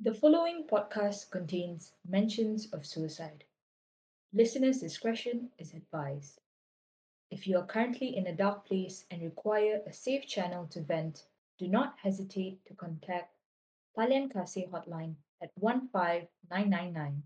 The 0.00 0.14
following 0.14 0.64
podcast 0.68 1.32
contains 1.32 1.92
mentions 2.06 2.72
of 2.72 2.86
suicide. 2.86 3.42
Listeners' 4.32 4.78
discretion 4.78 5.50
is 5.58 5.74
advised. 5.74 6.40
If 7.32 7.48
you 7.48 7.58
are 7.58 7.66
currently 7.66 8.16
in 8.16 8.28
a 8.28 8.36
dark 8.36 8.64
place 8.64 9.04
and 9.10 9.20
require 9.20 9.82
a 9.84 9.92
safe 9.92 10.24
channel 10.24 10.68
to 10.68 10.82
vent, 10.82 11.26
do 11.58 11.66
not 11.66 11.98
hesitate 11.98 12.64
to 12.66 12.74
contact 12.74 13.34
Talian 13.96 14.32
Kasih 14.32 14.70
hotline 14.70 15.16
at 15.42 15.50
15999. 15.56 17.24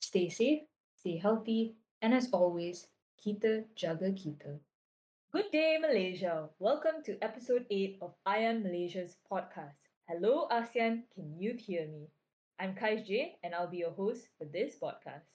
Stay 0.00 0.30
safe, 0.30 0.62
stay 0.94 1.18
healthy, 1.18 1.76
and 2.00 2.14
as 2.14 2.32
always, 2.32 2.88
kita 3.22 3.66
jaga 3.76 4.16
kita. 4.16 4.58
Good 5.30 5.50
day, 5.52 5.76
Malaysia. 5.76 6.48
Welcome 6.58 7.02
to 7.04 7.18
episode 7.20 7.66
8 7.68 7.98
of 8.00 8.14
IAN 8.24 8.62
Malaysia's 8.62 9.18
podcast. 9.30 9.87
Hello, 10.10 10.48
ASEAN. 10.50 11.02
Can 11.14 11.36
you 11.38 11.52
hear 11.52 11.86
me? 11.86 12.08
I'm 12.58 12.74
Kaish 12.74 13.06
J, 13.06 13.36
and 13.44 13.54
I'll 13.54 13.68
be 13.68 13.76
your 13.76 13.90
host 13.90 14.26
for 14.38 14.46
this 14.46 14.76
podcast. 14.82 15.28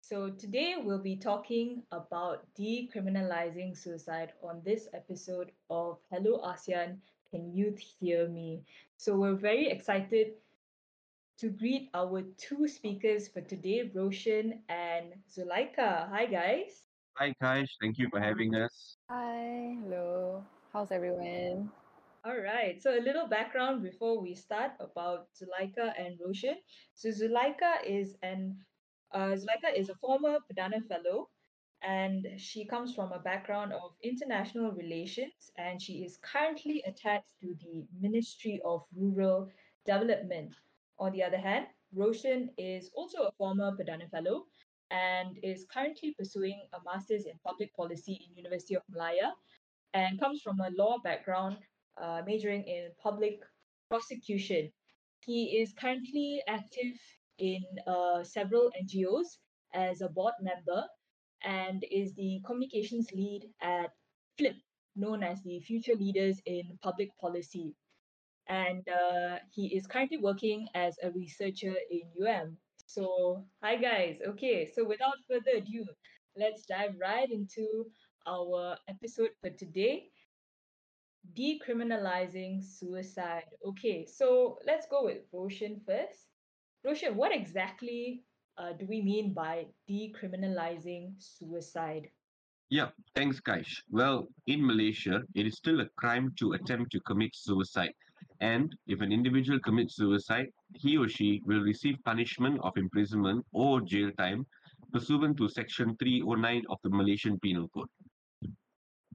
So, 0.00 0.30
today 0.30 0.74
we'll 0.82 0.98
be 0.98 1.14
talking 1.14 1.84
about 1.92 2.42
decriminalizing 2.58 3.76
suicide 3.78 4.32
on 4.42 4.62
this 4.64 4.88
episode 4.92 5.52
of 5.70 5.98
Hello, 6.10 6.42
ASEAN. 6.42 6.96
Can 7.30 7.54
you 7.54 7.72
hear 7.78 8.28
me? 8.28 8.64
So, 8.96 9.14
we're 9.14 9.36
very 9.36 9.70
excited 9.70 10.32
to 11.38 11.48
greet 11.48 11.88
our 11.94 12.22
two 12.36 12.66
speakers 12.66 13.28
for 13.28 13.42
today, 13.42 13.88
Roshan 13.94 14.58
and 14.70 15.14
Zulaika. 15.30 16.10
Hi, 16.10 16.26
guys. 16.26 16.82
Hi, 17.14 17.32
Kaish. 17.40 17.70
Thank 17.80 17.96
you 17.98 18.08
for 18.10 18.18
having 18.18 18.56
us. 18.56 18.96
Hi, 19.08 19.76
hello. 19.84 20.42
How's 20.72 20.90
everyone? 20.90 21.70
All 22.24 22.38
right. 22.38 22.80
So 22.80 22.96
a 22.96 23.02
little 23.02 23.26
background 23.26 23.82
before 23.82 24.22
we 24.22 24.36
start 24.36 24.72
about 24.78 25.26
Zuleika 25.34 25.92
and 25.98 26.16
Roshan. 26.24 26.54
So 26.94 27.08
Zuleika 27.08 27.82
is 27.84 28.14
an 28.22 28.58
uh, 29.12 29.34
Zuleika 29.34 29.74
is 29.76 29.88
a 29.88 29.96
former 29.96 30.38
Perdana 30.46 30.86
Fellow, 30.86 31.30
and 31.82 32.24
she 32.36 32.64
comes 32.64 32.94
from 32.94 33.10
a 33.10 33.18
background 33.18 33.72
of 33.72 33.96
international 34.04 34.70
relations, 34.70 35.50
and 35.58 35.82
she 35.82 35.94
is 36.04 36.16
currently 36.22 36.80
attached 36.86 37.34
to 37.40 37.56
the 37.60 37.84
Ministry 38.00 38.60
of 38.64 38.82
Rural 38.96 39.48
Development. 39.84 40.54
On 41.00 41.10
the 41.10 41.24
other 41.24 41.38
hand, 41.38 41.66
Roshan 41.92 42.50
is 42.56 42.88
also 42.94 43.24
a 43.24 43.32
former 43.32 43.72
Perdana 43.76 44.08
Fellow 44.10 44.44
and 44.92 45.38
is 45.42 45.66
currently 45.74 46.14
pursuing 46.16 46.62
a 46.72 46.78
master's 46.84 47.26
in 47.26 47.32
public 47.44 47.74
policy 47.74 48.24
in 48.24 48.36
University 48.36 48.76
of 48.76 48.82
Malaya 48.88 49.32
and 49.94 50.20
comes 50.20 50.40
from 50.40 50.60
a 50.60 50.70
law 50.76 50.98
background 51.02 51.56
uh, 52.00 52.22
majoring 52.26 52.64
in 52.64 52.90
public 53.02 53.40
prosecution. 53.90 54.70
He 55.24 55.60
is 55.60 55.72
currently 55.78 56.42
active 56.48 56.96
in 57.38 57.62
uh, 57.86 58.22
several 58.24 58.70
NGOs 58.82 59.38
as 59.74 60.00
a 60.00 60.08
board 60.08 60.34
member 60.40 60.84
and 61.44 61.84
is 61.90 62.14
the 62.14 62.40
communications 62.44 63.08
lead 63.12 63.42
at 63.60 63.90
FLIP, 64.38 64.56
known 64.96 65.22
as 65.22 65.42
the 65.42 65.60
Future 65.60 65.94
Leaders 65.94 66.40
in 66.46 66.78
Public 66.82 67.08
Policy. 67.20 67.74
And 68.48 68.82
uh, 68.88 69.36
he 69.50 69.74
is 69.76 69.86
currently 69.86 70.18
working 70.18 70.68
as 70.74 70.96
a 71.02 71.10
researcher 71.10 71.74
in 71.90 72.02
UM. 72.26 72.56
So, 72.86 73.44
hi 73.62 73.76
guys. 73.76 74.18
Okay, 74.26 74.70
so 74.74 74.84
without 74.84 75.14
further 75.28 75.58
ado, 75.58 75.84
let's 76.36 76.66
dive 76.66 76.94
right 77.00 77.30
into 77.30 77.86
our 78.26 78.76
episode 78.88 79.30
for 79.40 79.50
today 79.50 80.11
decriminalizing 81.34 82.62
suicide. 82.62 83.44
Okay, 83.66 84.06
so 84.06 84.58
let's 84.66 84.86
go 84.86 85.04
with 85.04 85.18
Roshan 85.32 85.80
first. 85.86 86.28
Roshan, 86.84 87.16
what 87.16 87.34
exactly 87.34 88.24
uh, 88.58 88.72
do 88.72 88.86
we 88.86 89.00
mean 89.00 89.32
by 89.32 89.66
decriminalizing 89.88 91.14
suicide? 91.18 92.08
Yeah, 92.70 92.88
thanks, 93.14 93.40
Kaish. 93.40 93.82
Well, 93.90 94.28
in 94.46 94.66
Malaysia, 94.66 95.22
it 95.34 95.46
is 95.46 95.56
still 95.56 95.80
a 95.80 95.88
crime 95.96 96.32
to 96.38 96.52
attempt 96.52 96.90
to 96.92 97.00
commit 97.00 97.34
suicide. 97.34 97.92
And 98.40 98.74
if 98.86 99.00
an 99.00 99.12
individual 99.12 99.60
commits 99.60 99.96
suicide, 99.96 100.48
he 100.74 100.96
or 100.96 101.08
she 101.08 101.42
will 101.44 101.60
receive 101.60 101.96
punishment 102.04 102.60
of 102.62 102.72
imprisonment 102.76 103.44
or 103.52 103.80
jail 103.80 104.10
time 104.18 104.46
pursuant 104.92 105.36
to 105.38 105.48
Section 105.48 105.96
309 105.96 106.64
of 106.68 106.78
the 106.82 106.90
Malaysian 106.90 107.38
Penal 107.40 107.68
Code. 107.68 107.88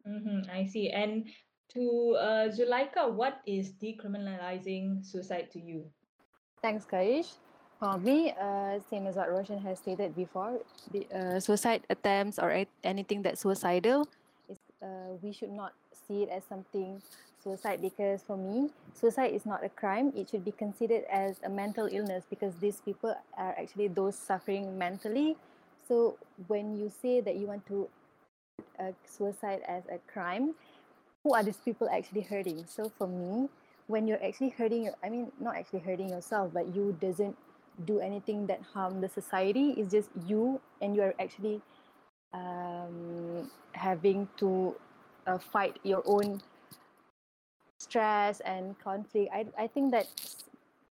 Mm-hmm, 0.08 0.50
I 0.52 0.66
see. 0.66 0.90
And 0.90 1.28
to 1.74 2.16
uh, 2.20 2.50
Zuleika, 2.50 3.12
what 3.12 3.42
is 3.46 3.72
decriminalizing 3.72 5.06
suicide 5.06 5.52
to 5.52 5.60
you? 5.60 5.86
Thanks, 6.62 6.86
Kaish. 6.86 7.34
For 7.80 7.98
me, 7.98 8.34
uh, 8.34 8.80
same 8.90 9.06
as 9.06 9.16
what 9.16 9.30
Roshan 9.30 9.60
has 9.62 9.78
stated 9.78 10.16
before, 10.16 10.60
the, 10.92 11.06
uh, 11.14 11.40
suicide 11.40 11.86
attempts 11.90 12.40
or 12.40 12.66
anything 12.84 13.22
that's 13.22 13.42
suicidal, 13.42 14.08
is, 14.50 14.58
uh, 14.82 15.14
we 15.22 15.32
should 15.32 15.52
not 15.52 15.74
see 16.08 16.24
it 16.24 16.30
as 16.30 16.44
something 16.50 17.02
suicide 17.44 17.82
because 17.82 18.24
for 18.24 18.36
me, 18.36 18.70
suicide 18.94 19.32
is 19.34 19.46
not 19.46 19.64
a 19.64 19.70
crime. 19.70 20.12
It 20.16 20.30
should 20.30 20.44
be 20.44 20.52
considered 20.52 21.04
as 21.12 21.38
a 21.44 21.50
mental 21.50 21.88
illness 21.92 22.24
because 22.30 22.56
these 22.56 22.82
people 22.82 23.16
are 23.38 23.56
actually 23.58 23.90
those 23.90 24.18
suffering 24.18 24.78
mentally. 24.78 25.38
So 25.88 26.18
when 26.48 26.78
you 26.78 26.92
say 27.02 27.22
that 27.22 27.36
you 27.36 27.48
want 27.48 27.66
to 27.68 27.88
uh, 28.80 28.92
suicide 29.06 29.62
as 29.68 29.84
a 29.86 30.00
crime, 30.12 30.56
who 31.28 31.34
are 31.34 31.44
these 31.44 31.58
people 31.58 31.90
actually 31.92 32.22
hurting? 32.22 32.64
So 32.68 32.90
for 32.98 33.06
me, 33.06 33.50
when 33.88 34.08
you're 34.08 34.24
actually 34.24 34.50
hurting, 34.50 34.86
your, 34.86 34.94
I 35.04 35.10
mean, 35.10 35.30
not 35.42 35.58
actually 35.58 35.80
hurting 35.80 36.08
yourself, 36.08 36.52
but 36.54 36.74
you 36.74 36.96
doesn't 37.02 37.36
do 37.84 38.00
anything 38.00 38.48
that 38.48 38.62
harm 38.62 39.02
the 39.02 39.10
society. 39.10 39.76
It's 39.76 39.92
just 39.92 40.10
you, 40.26 40.62
and 40.82 40.96
you 40.96 41.02
are 41.02 41.14
actually 41.20 41.62
um, 42.34 43.52
having 43.74 44.30
to 44.38 44.76
uh, 45.28 45.38
fight 45.38 45.80
your 45.84 46.02
own 46.06 46.42
stress 47.78 48.40
and 48.40 48.80
conflict. 48.80 49.30
I 49.34 49.46
I 49.60 49.68
think 49.68 49.92
that 49.92 50.08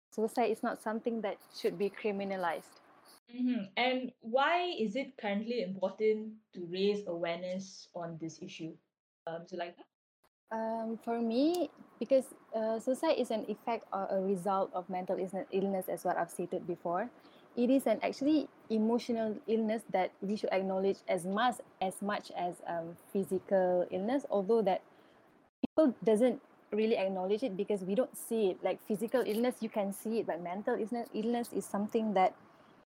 suicide 0.09 0.49
is 0.49 0.63
not 0.63 0.81
something 0.81 1.21
that 1.21 1.37
should 1.53 1.77
be 1.77 1.91
criminalized. 1.93 2.81
Mm-hmm. 3.29 3.69
And 3.77 4.11
why 4.21 4.73
is 4.79 4.95
it 4.95 5.13
currently 5.21 5.61
important 5.61 6.33
to 6.53 6.67
raise 6.69 7.05
awareness 7.05 7.87
on 7.93 8.17
this 8.19 8.41
issue? 8.41 8.73
Um, 9.25 9.45
Zuleika? 9.45 9.85
Um, 10.51 10.99
for 11.03 11.19
me, 11.19 11.71
because 11.99 12.25
uh, 12.55 12.79
suicide 12.79 13.17
is 13.17 13.31
an 13.31 13.45
effect 13.47 13.85
or 13.91 14.07
a 14.11 14.21
result 14.21 14.69
of 14.73 14.89
mental 14.89 15.17
illness, 15.51 15.85
as 15.89 16.03
what 16.03 16.17
I've 16.17 16.29
stated 16.29 16.67
before. 16.67 17.09
It 17.55 17.69
is 17.69 17.85
an 17.85 17.99
actually 18.01 18.49
emotional 18.69 19.37
illness 19.47 19.83
that 19.91 20.11
we 20.21 20.35
should 20.35 20.49
acknowledge 20.51 20.97
as 21.07 21.25
much 21.25 21.61
as 21.81 22.01
much 22.01 22.31
as 22.37 22.55
um, 22.67 22.97
physical 23.11 23.85
illness. 23.91 24.25
Although 24.29 24.61
that 24.63 24.81
people 25.61 25.93
doesn't 26.03 26.41
really 26.71 26.97
acknowledge 26.97 27.43
it 27.43 27.55
because 27.55 27.81
we 27.81 27.95
don't 27.95 28.17
see 28.17 28.49
it. 28.51 28.57
Like 28.63 28.81
physical 28.87 29.23
illness, 29.25 29.55
you 29.61 29.69
can 29.69 29.93
see 29.93 30.19
it, 30.19 30.27
but 30.27 30.41
mental 30.41 30.75
illness 30.75 31.07
illness 31.13 31.49
is 31.53 31.65
something 31.65 32.13
that 32.13 32.33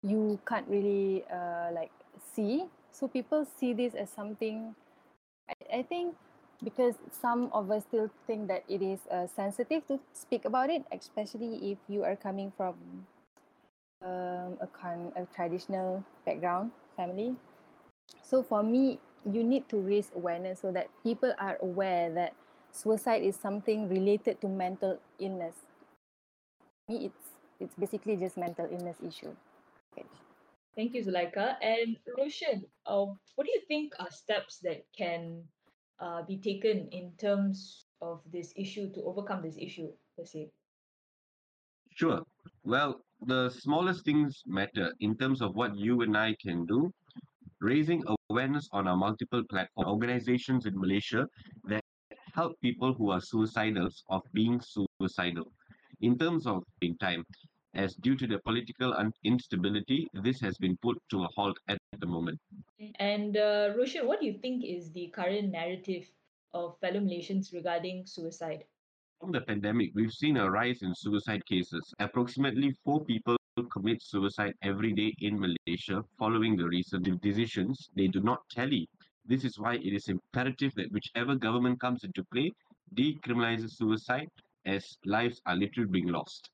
you 0.02 0.40
can't 0.46 0.68
really 0.68 1.24
uh, 1.32 1.70
like 1.74 1.92
see. 2.34 2.66
So 2.92 3.08
people 3.08 3.46
see 3.46 3.74
this 3.74 3.94
as 3.94 4.10
something. 4.10 4.76
I, 5.50 5.80
I 5.80 5.82
think 5.84 6.16
because 6.64 6.96
some 7.12 7.50
of 7.54 7.72
us 7.72 7.84
still 7.84 8.10
think 8.28 8.48
that 8.48 8.64
it 8.68 8.82
is 8.82 9.00
uh, 9.12 9.28
sensitive 9.28 9.88
to 9.88 10.00
speak 10.14 10.46
about 10.46 10.70
it, 10.70 10.84
especially 10.92 11.72
if 11.72 11.78
you 11.88 12.04
are 12.04 12.16
coming 12.16 12.52
from 12.56 12.76
um, 14.04 14.58
a, 14.62 14.68
con- 14.68 15.12
a 15.16 15.26
traditional 15.36 16.04
background 16.26 16.72
family. 16.96 17.36
So 18.22 18.44
for 18.44 18.64
me, 18.64 19.00
you 19.32 19.44
need 19.44 19.68
to 19.70 19.78
raise 19.78 20.12
awareness 20.16 20.62
so 20.62 20.72
that 20.72 20.88
people 21.04 21.34
are 21.40 21.58
aware 21.62 22.12
that 22.14 22.34
suicide 22.72 23.24
is 23.24 23.36
something 23.36 23.90
related 23.90 24.42
to 24.42 24.48
mental 24.48 25.00
illness. 25.20 25.56
For 26.88 26.94
me, 26.94 27.06
it's 27.06 27.26
it's 27.60 27.76
basically 27.76 28.18
just 28.18 28.38
mental 28.38 28.68
illness 28.70 28.98
issue. 29.06 29.34
Okay. 29.94 30.06
Thank 30.76 30.94
you, 30.94 31.04
Zuleika. 31.04 31.56
And 31.62 31.98
Roshan, 32.18 32.66
uh, 32.86 33.06
what 33.36 33.48
do 33.48 33.52
you 33.54 33.62
think 33.68 33.94
are 34.00 34.12
steps 34.12 34.60
that 34.64 34.84
can 34.98 35.44
uh, 36.00 36.24
be 36.24 36.38
taken 36.38 36.88
in 36.92 37.12
terms 37.18 37.86
of 38.02 38.22
this 38.32 38.54
issue 38.56 38.92
to 38.94 39.02
overcome 39.04 39.42
this 39.42 39.58
issue 39.58 39.90
per 40.18 40.26
se? 40.26 40.50
Sure. 41.96 42.24
Well, 42.64 43.02
the 43.26 43.50
smallest 43.50 44.04
things 44.04 44.44
matter 44.46 44.94
in 45.00 45.16
terms 45.18 45.42
of 45.42 45.56
what 45.56 45.76
you 45.76 46.02
and 46.02 46.18
I 46.18 46.36
can 46.42 46.66
do. 46.66 46.92
Raising 47.62 48.04
awareness 48.30 48.68
on 48.74 48.88
our 48.88 48.98
multiple 48.98 49.44
platform 49.50 49.88
organizations 49.88 50.66
in 50.66 50.78
Malaysia 50.78 51.26
that 51.64 51.82
help 52.34 52.60
people 52.60 52.94
who 52.94 53.12
are 53.12 53.22
suicidal 53.22 53.90
of 54.10 54.22
being 54.34 54.60
suicidal. 54.60 55.52
In 56.02 56.18
terms 56.18 56.46
of 56.46 56.64
in 56.82 56.98
time, 56.98 57.24
as 57.74 57.96
due 57.96 58.16
to 58.18 58.28
the 58.28 58.40
political 58.40 58.94
instability, 59.24 60.08
this 60.14 60.40
has 60.42 60.58
been 60.58 60.78
put 60.82 60.98
to 61.12 61.24
a 61.24 61.30
halt 61.36 61.58
at 61.70 61.78
the 62.00 62.08
moment. 62.08 62.40
And 63.00 63.38
uh, 63.38 63.74
Roshan, 63.78 64.08
what 64.08 64.20
do 64.20 64.26
you 64.26 64.34
think 64.40 64.64
is 64.66 64.92
the 64.92 65.08
current 65.08 65.52
narrative 65.52 66.12
of 66.54 66.78
fellow 66.80 67.00
Malaysians 67.00 67.54
regarding 67.54 68.06
suicide? 68.06 68.66
From 69.20 69.32
the 69.32 69.42
pandemic, 69.42 69.92
we've 69.96 70.12
seen 70.14 70.38
a 70.38 70.50
rise 70.50 70.82
in 70.82 70.94
suicide 70.96 71.46
cases. 71.46 71.94
Approximately 72.00 72.72
four 72.84 73.04
people 73.06 73.38
commit 73.72 74.02
suicide 74.02 74.54
every 74.62 74.94
day 74.94 75.16
in 75.20 75.40
Malaysia 75.40 76.04
following 76.18 76.56
the 76.58 76.68
recent 76.68 77.22
decisions. 77.22 77.90
They 77.96 78.08
do 78.08 78.22
not 78.22 78.48
tally. 78.50 78.88
This 79.26 79.44
is 79.44 79.60
why 79.60 79.76
it 79.76 79.94
is 79.94 80.08
imperative 80.10 80.74
that 80.76 80.92
whichever 80.92 81.36
government 81.36 81.80
comes 81.80 82.04
into 82.04 82.24
play 82.26 82.52
decriminalizes 82.94 83.72
suicide 83.78 84.30
as 84.66 84.98
lives 85.06 85.42
are 85.46 85.56
literally 85.56 85.90
being 85.90 86.08
lost. 86.08 86.50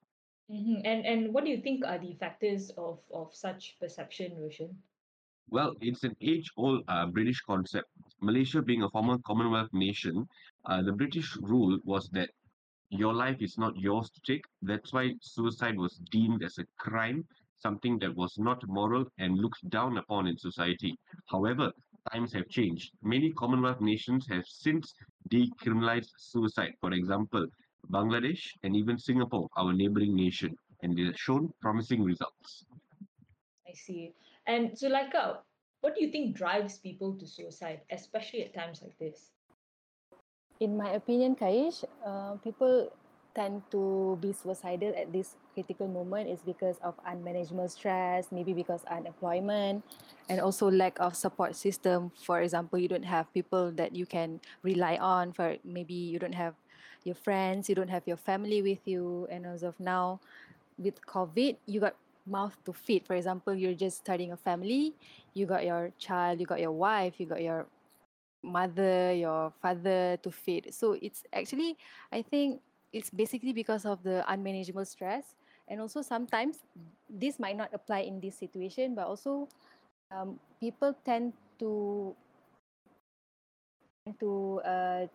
hmm 0.49 0.81
And 0.85 1.05
and 1.05 1.33
what 1.33 1.45
do 1.45 1.49
you 1.51 1.61
think 1.61 1.85
are 1.85 1.97
the 1.99 2.13
factors 2.13 2.69
of 2.77 2.99
of 3.11 3.33
such 3.33 3.79
perception, 3.79 4.37
Roshan? 4.39 4.81
Well, 5.49 5.75
it's 5.81 6.03
an 6.03 6.15
age-old 6.21 6.83
uh, 6.87 7.07
British 7.07 7.41
concept. 7.41 7.87
Malaysia 8.21 8.61
being 8.61 8.83
a 8.83 8.89
former 8.89 9.17
Commonwealth 9.25 9.73
nation, 9.73 10.27
uh, 10.65 10.81
the 10.81 10.93
British 10.93 11.35
rule 11.41 11.77
was 11.83 12.07
that 12.13 12.29
your 12.89 13.13
life 13.13 13.41
is 13.41 13.57
not 13.57 13.75
yours 13.77 14.09
to 14.11 14.21
take. 14.25 14.45
That's 14.61 14.93
why 14.93 15.13
suicide 15.21 15.77
was 15.77 15.99
deemed 16.11 16.43
as 16.43 16.57
a 16.57 16.65
crime, 16.77 17.25
something 17.57 17.99
that 17.99 18.15
was 18.15 18.37
not 18.37 18.65
moral 18.67 19.05
and 19.17 19.37
looked 19.37 19.69
down 19.69 19.97
upon 19.97 20.27
in 20.27 20.37
society. 20.37 20.97
However, 21.27 21.71
times 22.11 22.33
have 22.33 22.49
changed. 22.49 22.91
Many 23.01 23.31
Commonwealth 23.31 23.81
nations 23.81 24.27
have 24.29 24.45
since 24.45 24.93
decriminalized 25.29 26.11
suicide. 26.17 26.73
For 26.81 26.91
example, 26.93 27.45
Bangladesh 27.91 28.41
and 28.63 28.75
even 28.75 28.97
Singapore, 28.97 29.47
our 29.57 29.73
neighboring 29.73 30.15
nation, 30.15 30.55
and 30.81 30.97
they 30.97 31.03
have 31.03 31.17
shown 31.17 31.49
promising 31.61 32.03
results. 32.03 32.65
I 33.67 33.73
see. 33.73 34.13
And 34.47 34.77
so, 34.77 34.89
Zuleika, 34.89 35.37
what 35.81 35.95
do 35.95 36.03
you 36.03 36.11
think 36.11 36.35
drives 36.35 36.77
people 36.77 37.17
to 37.17 37.27
suicide, 37.27 37.81
especially 37.91 38.43
at 38.43 38.53
times 38.53 38.81
like 38.81 38.97
this? 38.99 39.31
In 40.59 40.77
my 40.77 40.91
opinion, 40.93 41.35
Kaish, 41.35 41.83
uh, 42.05 42.37
people 42.43 42.91
tend 43.33 43.63
to 43.71 44.17
be 44.21 44.33
suicidal 44.33 44.93
at 44.95 45.11
this 45.11 45.35
critical 45.53 45.87
moment 45.87 46.29
is 46.29 46.39
because 46.41 46.77
of 46.83 46.93
unmanageable 47.05 47.67
stress, 47.69 48.27
maybe 48.31 48.53
because 48.53 48.83
unemployment, 48.91 49.83
and 50.29 50.39
also 50.39 50.69
lack 50.69 50.99
of 50.99 51.15
support 51.15 51.55
system. 51.55 52.11
For 52.23 52.41
example, 52.41 52.77
you 52.77 52.87
don't 52.87 53.07
have 53.07 53.31
people 53.33 53.71
that 53.73 53.95
you 53.95 54.05
can 54.05 54.39
rely 54.63 54.97
on. 54.97 55.31
For 55.33 55.57
maybe 55.63 55.93
you 55.93 56.19
don't 56.19 56.35
have 56.35 56.55
your 57.03 57.15
friends, 57.15 57.69
you 57.69 57.75
don't 57.75 57.89
have 57.89 58.03
your 58.05 58.17
family 58.17 58.61
with 58.61 58.85
you, 58.85 59.27
and 59.31 59.45
as 59.45 59.63
of 59.63 59.79
now, 59.79 60.19
with 60.77 61.01
COVID, 61.05 61.57
you 61.65 61.79
got 61.79 61.95
mouth 62.25 62.55
to 62.65 62.73
feed. 62.73 63.05
For 63.05 63.15
example, 63.15 63.53
you're 63.53 63.73
just 63.75 63.97
starting 63.97 64.31
a 64.31 64.37
family, 64.37 64.93
you 65.33 65.45
got 65.45 65.65
your 65.65 65.91
child, 65.97 66.39
you 66.39 66.45
got 66.45 66.59
your 66.59 66.71
wife, 66.71 67.19
you 67.19 67.25
got 67.25 67.41
your 67.41 67.65
mother, 68.43 69.13
your 69.13 69.51
father 69.61 70.17
to 70.23 70.31
feed. 70.31 70.73
So 70.73 70.97
it's 71.01 71.23
actually, 71.33 71.77
I 72.11 72.21
think 72.21 72.61
it's 72.93 73.09
basically 73.09 73.53
because 73.53 73.85
of 73.85 74.03
the 74.03 74.23
unmanageable 74.31 74.85
stress. 74.85 75.35
And 75.67 75.79
also 75.79 76.01
sometimes 76.01 76.59
this 77.09 77.39
might 77.39 77.55
not 77.55 77.69
apply 77.73 77.99
in 77.99 78.19
this 78.19 78.35
situation, 78.37 78.95
but 78.95 79.07
also 79.07 79.47
um, 80.11 80.39
people 80.59 80.95
tend 81.05 81.33
to 81.59 82.15
to 84.19 84.61
uh, 84.65 85.05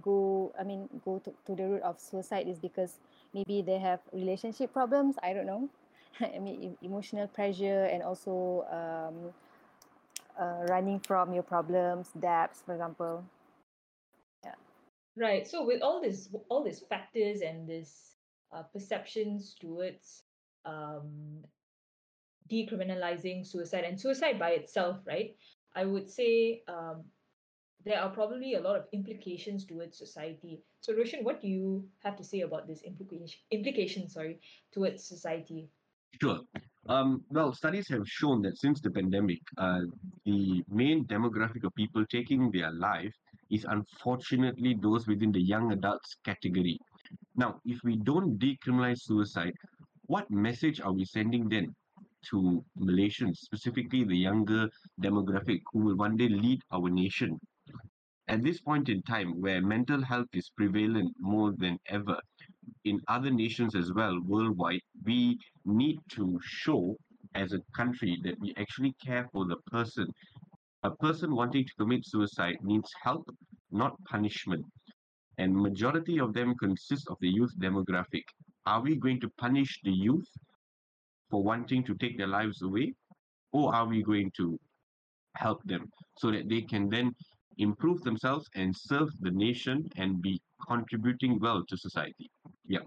go 0.00 0.52
i 0.58 0.62
mean 0.62 0.88
go 1.04 1.18
to, 1.18 1.32
to 1.46 1.54
the 1.54 1.64
root 1.64 1.82
of 1.82 1.98
suicide 1.98 2.46
is 2.48 2.58
because 2.58 2.98
maybe 3.34 3.62
they 3.62 3.78
have 3.78 4.00
relationship 4.12 4.72
problems 4.72 5.16
i 5.22 5.32
don't 5.32 5.46
know 5.46 5.68
i 6.34 6.38
mean 6.38 6.76
emotional 6.82 7.26
pressure 7.28 7.84
and 7.84 8.02
also 8.02 8.64
um, 8.70 9.32
uh, 10.40 10.66
running 10.68 11.00
from 11.00 11.32
your 11.32 11.42
problems 11.42 12.10
debts 12.20 12.62
for 12.64 12.74
example 12.74 13.24
Yeah. 14.44 14.54
Right. 15.16 15.46
So 15.46 15.64
with 15.64 15.82
all 15.82 16.00
this, 16.00 16.28
all 16.48 16.62
these 16.64 16.80
factors 16.80 17.40
and 17.40 17.68
this 17.68 18.16
uh, 18.54 18.62
perceptions 18.72 19.56
towards 19.60 20.22
um, 20.64 21.42
decriminalizing 22.50 23.46
suicide 23.46 23.84
and 23.84 24.00
suicide 24.00 24.38
by 24.38 24.50
itself, 24.50 24.98
right? 25.06 25.36
I 25.74 25.84
would 25.84 26.10
say 26.10 26.62
um, 26.68 27.04
there 27.84 28.00
are 28.00 28.10
probably 28.10 28.54
a 28.54 28.60
lot 28.60 28.76
of 28.76 28.86
implications 28.92 29.64
towards 29.64 29.98
society. 29.98 30.60
So 30.80 30.94
Roshan, 30.94 31.24
what 31.24 31.40
do 31.40 31.48
you 31.48 31.88
have 32.02 32.16
to 32.16 32.24
say 32.24 32.40
about 32.40 32.66
this 32.66 32.82
implication 32.82 33.38
implication, 33.50 34.08
sorry, 34.08 34.40
towards 34.72 35.04
society? 35.04 35.68
Sure. 36.20 36.40
Um, 36.88 37.24
well, 37.30 37.52
studies 37.52 37.88
have 37.88 38.06
shown 38.06 38.42
that 38.42 38.58
since 38.58 38.80
the 38.80 38.90
pandemic, 38.90 39.40
uh, 39.58 39.80
the 40.24 40.62
main 40.68 41.04
demographic 41.06 41.64
of 41.64 41.74
people 41.74 42.04
taking 42.06 42.50
their 42.50 42.70
life 42.72 43.12
is 43.50 43.66
unfortunately 43.68 44.76
those 44.80 45.06
within 45.06 45.32
the 45.32 45.40
young 45.40 45.72
adults 45.72 46.16
category. 46.24 46.78
Now, 47.34 47.60
if 47.64 47.78
we 47.84 47.96
don't 47.96 48.38
decriminalize 48.38 49.00
suicide, 49.00 49.52
what 50.06 50.30
message 50.30 50.80
are 50.80 50.92
we 50.92 51.04
sending 51.04 51.48
then 51.48 51.74
to 52.30 52.64
Malaysians, 52.78 53.36
specifically 53.38 54.04
the 54.04 54.16
younger 54.16 54.68
demographic 55.00 55.60
who 55.72 55.80
will 55.80 55.96
one 55.96 56.16
day 56.16 56.28
lead 56.28 56.60
our 56.72 56.88
nation? 56.88 57.38
At 58.28 58.42
this 58.42 58.60
point 58.60 58.88
in 58.88 59.02
time, 59.02 59.40
where 59.40 59.60
mental 59.60 60.02
health 60.02 60.28
is 60.32 60.50
prevalent 60.56 61.14
more 61.18 61.52
than 61.52 61.78
ever, 61.88 62.18
in 62.84 63.00
other 63.08 63.30
nations 63.30 63.74
as 63.74 63.92
well 63.92 64.20
worldwide, 64.26 64.80
we 65.04 65.38
need 65.64 65.98
to 66.10 66.38
show 66.42 66.96
as 67.34 67.52
a 67.52 67.60
country 67.76 68.18
that 68.24 68.38
we 68.40 68.54
actually 68.56 68.94
care 69.04 69.28
for 69.32 69.44
the 69.46 69.56
person. 69.70 70.06
A 70.82 70.90
person 70.90 71.34
wanting 71.34 71.64
to 71.64 71.74
commit 71.78 72.06
suicide 72.06 72.56
needs 72.62 72.90
help, 73.02 73.28
not 73.70 73.92
punishment. 74.04 74.64
And 75.38 75.54
majority 75.54 76.18
of 76.18 76.32
them 76.32 76.54
consist 76.54 77.08
of 77.08 77.18
the 77.20 77.28
youth 77.28 77.52
demographic. 77.58 78.24
Are 78.64 78.80
we 78.80 78.96
going 78.96 79.20
to 79.20 79.30
punish 79.38 79.80
the 79.84 79.92
youth 79.92 80.28
for 81.30 81.42
wanting 81.42 81.84
to 81.84 81.94
take 81.96 82.16
their 82.16 82.26
lives 82.26 82.62
away? 82.62 82.94
Or 83.52 83.74
are 83.74 83.86
we 83.86 84.02
going 84.02 84.30
to 84.36 84.58
help 85.36 85.62
them 85.64 85.90
so 86.18 86.30
that 86.30 86.48
they 86.48 86.62
can 86.62 86.88
then 86.88 87.14
improve 87.58 88.02
themselves 88.02 88.48
and 88.54 88.74
serve 88.76 89.08
the 89.20 89.30
nation 89.30 89.88
and 89.96 90.22
be 90.22 90.40
contributing 90.68 91.38
well 91.40 91.64
to 91.68 91.76
society? 91.76 92.30
Yeah. 92.66 92.80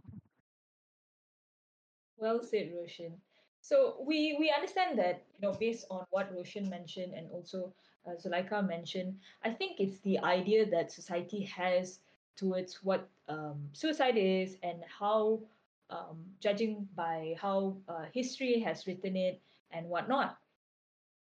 Well 2.17 2.43
said, 2.43 2.71
Roshan. 2.75 3.21
So 3.61 3.97
we 4.05 4.35
we 4.39 4.51
understand 4.51 4.97
that 4.99 5.25
you 5.33 5.41
know 5.41 5.53
based 5.53 5.85
on 5.89 6.05
what 6.11 6.33
Roshan 6.33 6.69
mentioned 6.69 7.13
and 7.13 7.29
also 7.31 7.73
uh, 8.05 8.15
Zuleika 8.15 8.65
mentioned, 8.65 9.19
I 9.43 9.51
think 9.51 9.79
it's 9.79 9.99
the 9.99 10.19
idea 10.19 10.65
that 10.69 10.91
society 10.91 11.43
has 11.43 11.99
towards 12.35 12.83
what 12.83 13.09
um, 13.27 13.69
suicide 13.73 14.17
is 14.17 14.57
and 14.63 14.83
how, 14.87 15.41
um, 15.89 16.23
judging 16.39 16.87
by 16.95 17.35
how 17.39 17.77
uh, 17.87 18.05
history 18.13 18.59
has 18.59 18.87
written 18.87 19.15
it 19.15 19.41
and 19.71 19.87
whatnot. 19.89 20.37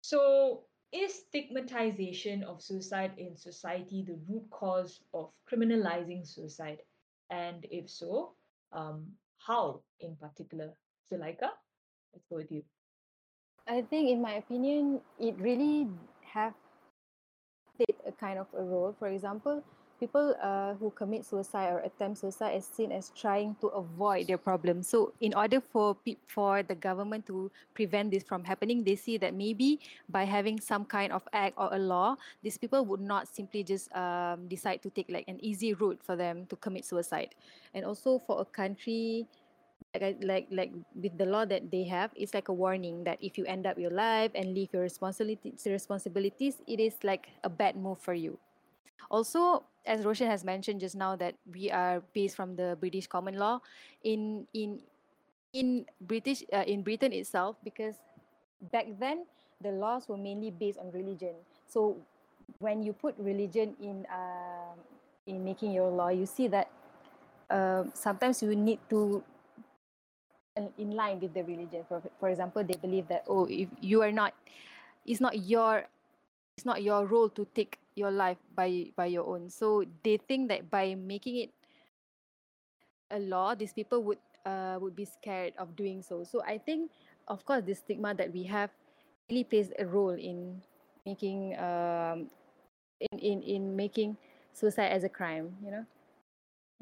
So 0.01 0.63
is 0.91 1.13
stigmatization 1.27 2.43
of 2.43 2.61
suicide 2.61 3.13
in 3.17 3.35
society 3.37 4.03
the 4.03 4.17
root 4.29 4.49
cause 4.51 5.01
of 5.13 5.31
criminalizing 5.49 6.27
suicide? 6.27 6.79
And 7.29 7.65
if 7.71 7.89
so, 7.89 8.33
um, 8.75 9.05
how 9.47 9.81
in 10.01 10.15
particular? 10.17 10.73
Zuleika? 11.11 11.49
Let's 12.13 12.25
go 12.29 12.37
with 12.37 12.51
you. 12.51 12.63
i 13.67 13.81
think 13.81 14.09
in 14.09 14.21
my 14.21 14.33
opinion 14.35 15.01
it 15.19 15.35
really 15.39 15.87
have 16.33 16.53
played 17.77 17.97
a 18.07 18.11
kind 18.11 18.39
of 18.39 18.47
a 18.57 18.63
role 18.63 18.95
for 18.99 19.07
example 19.07 19.63
people 19.99 20.35
uh, 20.41 20.73
who 20.75 20.91
commit 20.91 21.25
suicide 21.25 21.71
or 21.71 21.79
attempt 21.79 22.19
suicide 22.19 22.55
is 22.55 22.65
seen 22.65 22.91
as 22.91 23.11
trying 23.15 23.55
to 23.61 23.67
avoid 23.67 24.27
their 24.27 24.37
problem. 24.37 24.83
So 24.83 25.13
in 25.21 25.33
order 25.33 25.61
for 25.61 25.95
for 26.27 26.63
the 26.63 26.75
government 26.75 27.25
to 27.27 27.51
prevent 27.73 28.11
this 28.11 28.23
from 28.23 28.43
happening 28.43 28.83
they 28.83 28.95
see 28.95 29.17
that 29.17 29.33
maybe 29.33 29.79
by 30.09 30.23
having 30.25 30.59
some 30.59 30.85
kind 30.85 31.11
of 31.11 31.23
act 31.33 31.55
or 31.57 31.69
a 31.71 31.79
law 31.79 32.15
these 32.43 32.57
people 32.57 32.83
would 32.85 33.01
not 33.01 33.27
simply 33.27 33.63
just 33.63 33.91
um, 33.95 34.47
decide 34.47 34.81
to 34.83 34.89
take 34.89 35.09
like 35.09 35.25
an 35.27 35.39
easy 35.43 35.73
route 35.73 35.99
for 36.03 36.15
them 36.15 36.45
to 36.47 36.55
commit 36.57 36.85
suicide. 36.85 37.35
And 37.73 37.85
also 37.85 38.19
for 38.19 38.41
a 38.41 38.45
country 38.45 39.27
like 40.01 40.19
like 40.23 40.47
like 40.51 40.71
with 40.95 41.15
the 41.17 41.25
law 41.25 41.45
that 41.45 41.71
they 41.71 41.83
have 41.83 42.11
it's 42.15 42.33
like 42.33 42.49
a 42.49 42.53
warning 42.53 43.03
that 43.03 43.17
if 43.21 43.37
you 43.37 43.45
end 43.45 43.65
up 43.65 43.79
your 43.79 43.91
life 43.91 44.31
and 44.35 44.53
leave 44.53 44.67
your 44.73 44.81
responsibilities 44.81 45.63
responsibilities 45.65 46.59
it 46.67 46.79
is 46.79 46.95
like 47.03 47.29
a 47.43 47.49
bad 47.49 47.75
move 47.75 47.99
for 47.99 48.13
you 48.13 48.37
also 49.09 49.63
as 49.85 50.03
roshan 50.05 50.27
has 50.27 50.43
mentioned 50.43 50.79
just 50.79 50.95
now 50.95 51.15
that 51.15 51.35
we 51.53 51.71
are 51.71 52.01
based 52.13 52.35
from 52.35 52.55
the 52.55 52.77
british 52.79 53.07
common 53.07 53.37
law 53.37 53.59
in 54.03 54.47
in 54.53 54.81
in 55.53 55.85
british 56.01 56.43
uh, 56.53 56.63
in 56.67 56.81
britain 56.81 57.13
itself 57.13 57.55
because 57.63 57.95
back 58.71 58.85
then 58.99 59.25
the 59.61 59.71
laws 59.71 60.07
were 60.07 60.17
mainly 60.17 60.51
based 60.51 60.79
on 60.79 60.91
religion 60.91 61.33
so 61.67 61.95
when 62.59 62.83
you 62.83 62.93
put 62.93 63.15
religion 63.17 63.75
in 63.81 64.05
um, 64.13 64.77
in 65.27 65.43
making 65.43 65.71
your 65.71 65.89
law 65.89 66.09
you 66.09 66.25
see 66.25 66.47
that 66.47 66.69
um, 67.49 67.91
sometimes 67.93 68.41
you 68.41 68.55
need 68.55 68.79
to 68.89 69.23
in 70.55 70.71
in 70.77 70.91
line 70.91 71.19
with 71.19 71.33
the 71.33 71.43
religion. 71.43 71.83
For 71.87 72.01
for 72.19 72.29
example, 72.29 72.63
they 72.63 72.79
believe 72.79 73.07
that 73.07 73.23
oh, 73.27 73.45
if 73.45 73.67
you 73.81 74.01
are 74.01 74.11
not, 74.11 74.33
it's 75.05 75.21
not 75.21 75.37
your, 75.43 75.85
it's 76.57 76.65
not 76.65 76.81
your 76.81 77.05
role 77.05 77.29
to 77.29 77.45
take 77.53 77.77
your 77.95 78.11
life 78.11 78.37
by 78.53 78.91
by 78.95 79.07
your 79.07 79.25
own. 79.25 79.49
So 79.49 79.83
they 80.03 80.17
think 80.17 80.49
that 80.49 80.69
by 80.69 80.95
making 80.95 81.37
it 81.37 81.51
a 83.11 83.19
law, 83.19 83.55
these 83.55 83.73
people 83.73 84.03
would 84.03 84.19
uh, 84.45 84.77
would 84.79 84.95
be 84.95 85.05
scared 85.05 85.53
of 85.57 85.75
doing 85.75 86.01
so. 86.03 86.23
So 86.23 86.43
I 86.43 86.57
think, 86.59 86.91
of 87.27 87.43
course, 87.45 87.63
the 87.65 87.73
stigma 87.73 88.13
that 88.15 88.31
we 88.31 88.43
have 88.43 88.69
really 89.29 89.43
plays 89.43 89.71
a 89.79 89.85
role 89.85 90.15
in 90.15 90.61
making 91.05 91.57
um, 91.57 92.29
in, 92.99 93.19
in 93.19 93.37
in 93.43 93.75
making 93.75 94.17
suicide 94.53 94.91
as 94.91 95.03
a 95.03 95.09
crime. 95.09 95.55
You 95.63 95.71
know. 95.71 95.85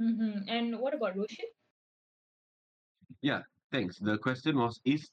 Mm-hmm. 0.02 0.50
And 0.50 0.80
what 0.80 0.94
about 0.94 1.16
Roshan? 1.16 1.46
Yeah, 3.22 3.42
thanks. 3.72 4.00
The 4.00 4.18
question 4.18 4.58
was 4.58 4.82
Is 4.84 5.08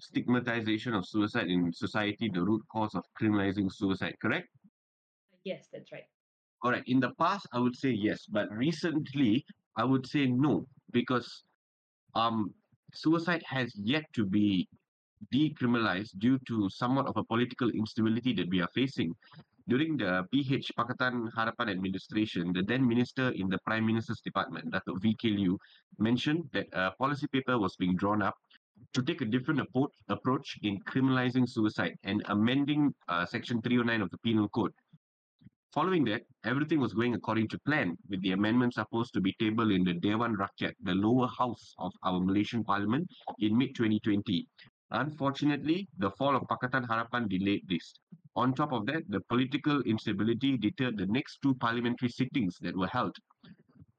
stigmatization 0.00 0.94
of 0.94 1.06
suicide 1.06 1.46
in 1.46 1.72
society 1.72 2.28
the 2.32 2.42
root 2.42 2.62
cause 2.72 2.94
of 2.94 3.04
criminalizing 3.14 3.72
suicide, 3.72 4.16
correct? 4.20 4.48
Yes, 5.46 5.68
that's 5.72 5.92
right. 5.92 6.02
All 6.62 6.72
right. 6.72 6.82
In 6.88 6.98
the 6.98 7.12
past, 7.22 7.46
I 7.52 7.60
would 7.60 7.76
say 7.76 7.90
yes, 7.90 8.26
but 8.26 8.50
recently, 8.50 9.46
I 9.76 9.84
would 9.84 10.04
say 10.04 10.26
no, 10.26 10.66
because 10.90 11.44
um, 12.16 12.52
suicide 12.92 13.44
has 13.46 13.70
yet 13.76 14.02
to 14.14 14.26
be 14.26 14.68
decriminalized 15.32 16.18
due 16.18 16.38
to 16.48 16.68
somewhat 16.68 17.06
of 17.06 17.16
a 17.16 17.22
political 17.22 17.70
instability 17.70 18.34
that 18.34 18.48
we 18.50 18.60
are 18.60 18.68
facing. 18.74 19.14
During 19.68 19.96
the 19.96 20.26
PH 20.32 20.72
Pakatan 20.76 21.30
Harapan 21.30 21.70
administration, 21.70 22.52
the 22.52 22.62
then 22.62 22.86
minister 22.86 23.30
in 23.30 23.48
the 23.48 23.58
Prime 23.66 23.86
Minister's 23.86 24.20
Department, 24.20 24.72
Dato 24.72 24.96
V.K. 24.98 25.30
Liew, 25.30 25.56
mentioned 25.98 26.50
that 26.52 26.66
a 26.72 26.90
policy 26.98 27.28
paper 27.28 27.56
was 27.56 27.76
being 27.76 27.94
drawn 27.94 28.20
up 28.20 28.34
to 28.94 29.02
take 29.02 29.20
a 29.20 29.24
different 29.24 29.60
approach, 29.60 29.92
approach 30.08 30.58
in 30.62 30.80
criminalizing 30.80 31.48
suicide 31.48 31.94
and 32.04 32.22
amending 32.26 32.94
uh, 33.08 33.24
Section 33.26 33.60
309 33.62 34.02
of 34.02 34.10
the 34.10 34.18
Penal 34.18 34.48
Code. 34.48 34.72
Following 35.76 36.04
that, 36.06 36.22
everything 36.46 36.80
was 36.80 36.94
going 36.94 37.12
according 37.12 37.48
to 37.48 37.58
plan, 37.58 37.98
with 38.08 38.22
the 38.22 38.32
amendments 38.32 38.76
supposed 38.76 39.12
to 39.12 39.20
be 39.20 39.34
tabled 39.38 39.70
in 39.70 39.84
the 39.84 39.92
Dewan 39.92 40.34
Rakyat, 40.34 40.72
the 40.82 40.94
lower 40.94 41.28
house 41.28 41.74
of 41.78 41.92
our 42.02 42.18
Malaysian 42.18 42.64
parliament, 42.64 43.06
in 43.40 43.58
mid 43.58 43.74
2020. 43.74 44.48
Unfortunately, 44.92 45.86
the 45.98 46.10
fall 46.12 46.34
of 46.34 46.44
Pakatan 46.44 46.88
Harapan 46.88 47.28
delayed 47.28 47.68
this. 47.68 47.92
On 48.36 48.54
top 48.54 48.72
of 48.72 48.86
that, 48.86 49.02
the 49.10 49.20
political 49.28 49.82
instability 49.82 50.56
deterred 50.56 50.96
the 50.96 51.08
next 51.08 51.40
two 51.42 51.54
parliamentary 51.56 52.08
sittings 52.08 52.56
that 52.62 52.74
were 52.74 52.86
held. 52.86 53.14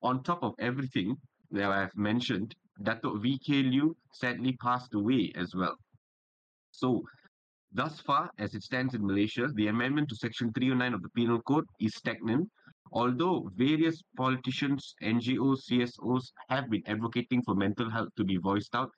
On 0.02 0.24
top 0.24 0.42
of 0.42 0.56
everything 0.58 1.16
that 1.52 1.70
I 1.70 1.82
have 1.82 1.96
mentioned, 1.96 2.56
Dato 2.82 3.20
V.K. 3.20 3.66
Liew 3.66 3.94
sadly 4.14 4.54
passed 4.54 4.96
away 4.96 5.32
as 5.36 5.54
well. 5.54 5.78
So, 6.72 7.04
thus 7.72 8.00
far, 8.00 8.30
as 8.38 8.54
it 8.54 8.64
stands 8.64 8.94
in 8.94 9.06
Malaysia, 9.06 9.48
the 9.56 9.68
amendment 9.68 10.10
to 10.10 10.16
Section 10.16 10.52
309 10.54 10.94
of 10.94 11.02
the 11.02 11.10
Penal 11.10 11.42
Code 11.42 11.66
is 11.80 11.96
stagnant, 11.96 12.50
although 12.92 13.50
various 13.56 14.02
politicians, 14.16 14.96
NGOs, 15.02 15.70
CSOs 15.70 16.32
have 16.50 16.70
been 16.70 16.84
advocating 16.88 17.42
for 17.44 17.56
mental 17.56 17.90
health 17.90 18.10
to 18.18 18.24
be 18.24 18.38
voiced 18.38 18.76
out 18.76 18.92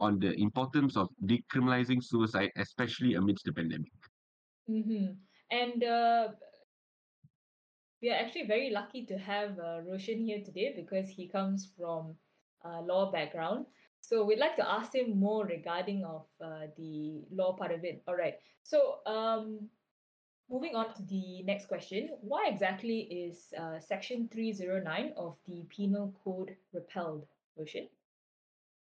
on 0.00 0.18
the 0.18 0.32
importance 0.40 0.96
of 0.96 1.08
decriminalizing 1.24 2.02
suicide, 2.02 2.50
especially 2.56 3.14
amidst 3.14 3.44
the 3.44 3.52
pandemic. 3.52 3.92
Mm-hmm. 4.68 5.12
And 5.50 5.84
uh, 5.84 6.28
we 8.02 8.10
are 8.10 8.16
actually 8.16 8.46
very 8.46 8.70
lucky 8.70 9.06
to 9.06 9.16
have 9.16 9.58
uh, 9.58 9.80
Roshan 9.86 10.18
here 10.18 10.42
today 10.44 10.74
because 10.74 11.08
he 11.08 11.28
comes 11.28 11.70
from 11.78 12.16
a 12.64 12.80
law 12.82 13.12
background. 13.12 13.66
So 14.02 14.24
we'd 14.24 14.38
like 14.40 14.56
to 14.56 14.68
ask 14.68 14.94
him 14.94 15.18
more 15.18 15.46
regarding 15.46 16.04
of 16.04 16.26
uh, 16.44 16.66
the 16.76 17.22
law 17.30 17.54
part 17.54 17.70
of 17.70 17.84
it. 17.84 18.02
All 18.06 18.16
right. 18.16 18.34
So 18.64 18.96
um, 19.06 19.68
moving 20.50 20.74
on 20.74 20.92
to 20.94 21.02
the 21.04 21.42
next 21.44 21.66
question, 21.66 22.10
why 22.20 22.48
exactly 22.48 22.98
is 23.00 23.54
uh, 23.58 23.78
Section 23.78 24.28
309 24.30 25.14
of 25.16 25.36
the 25.46 25.64
Penal 25.70 26.12
Code 26.24 26.56
repealed, 26.72 27.26
Roshan? 27.56 27.88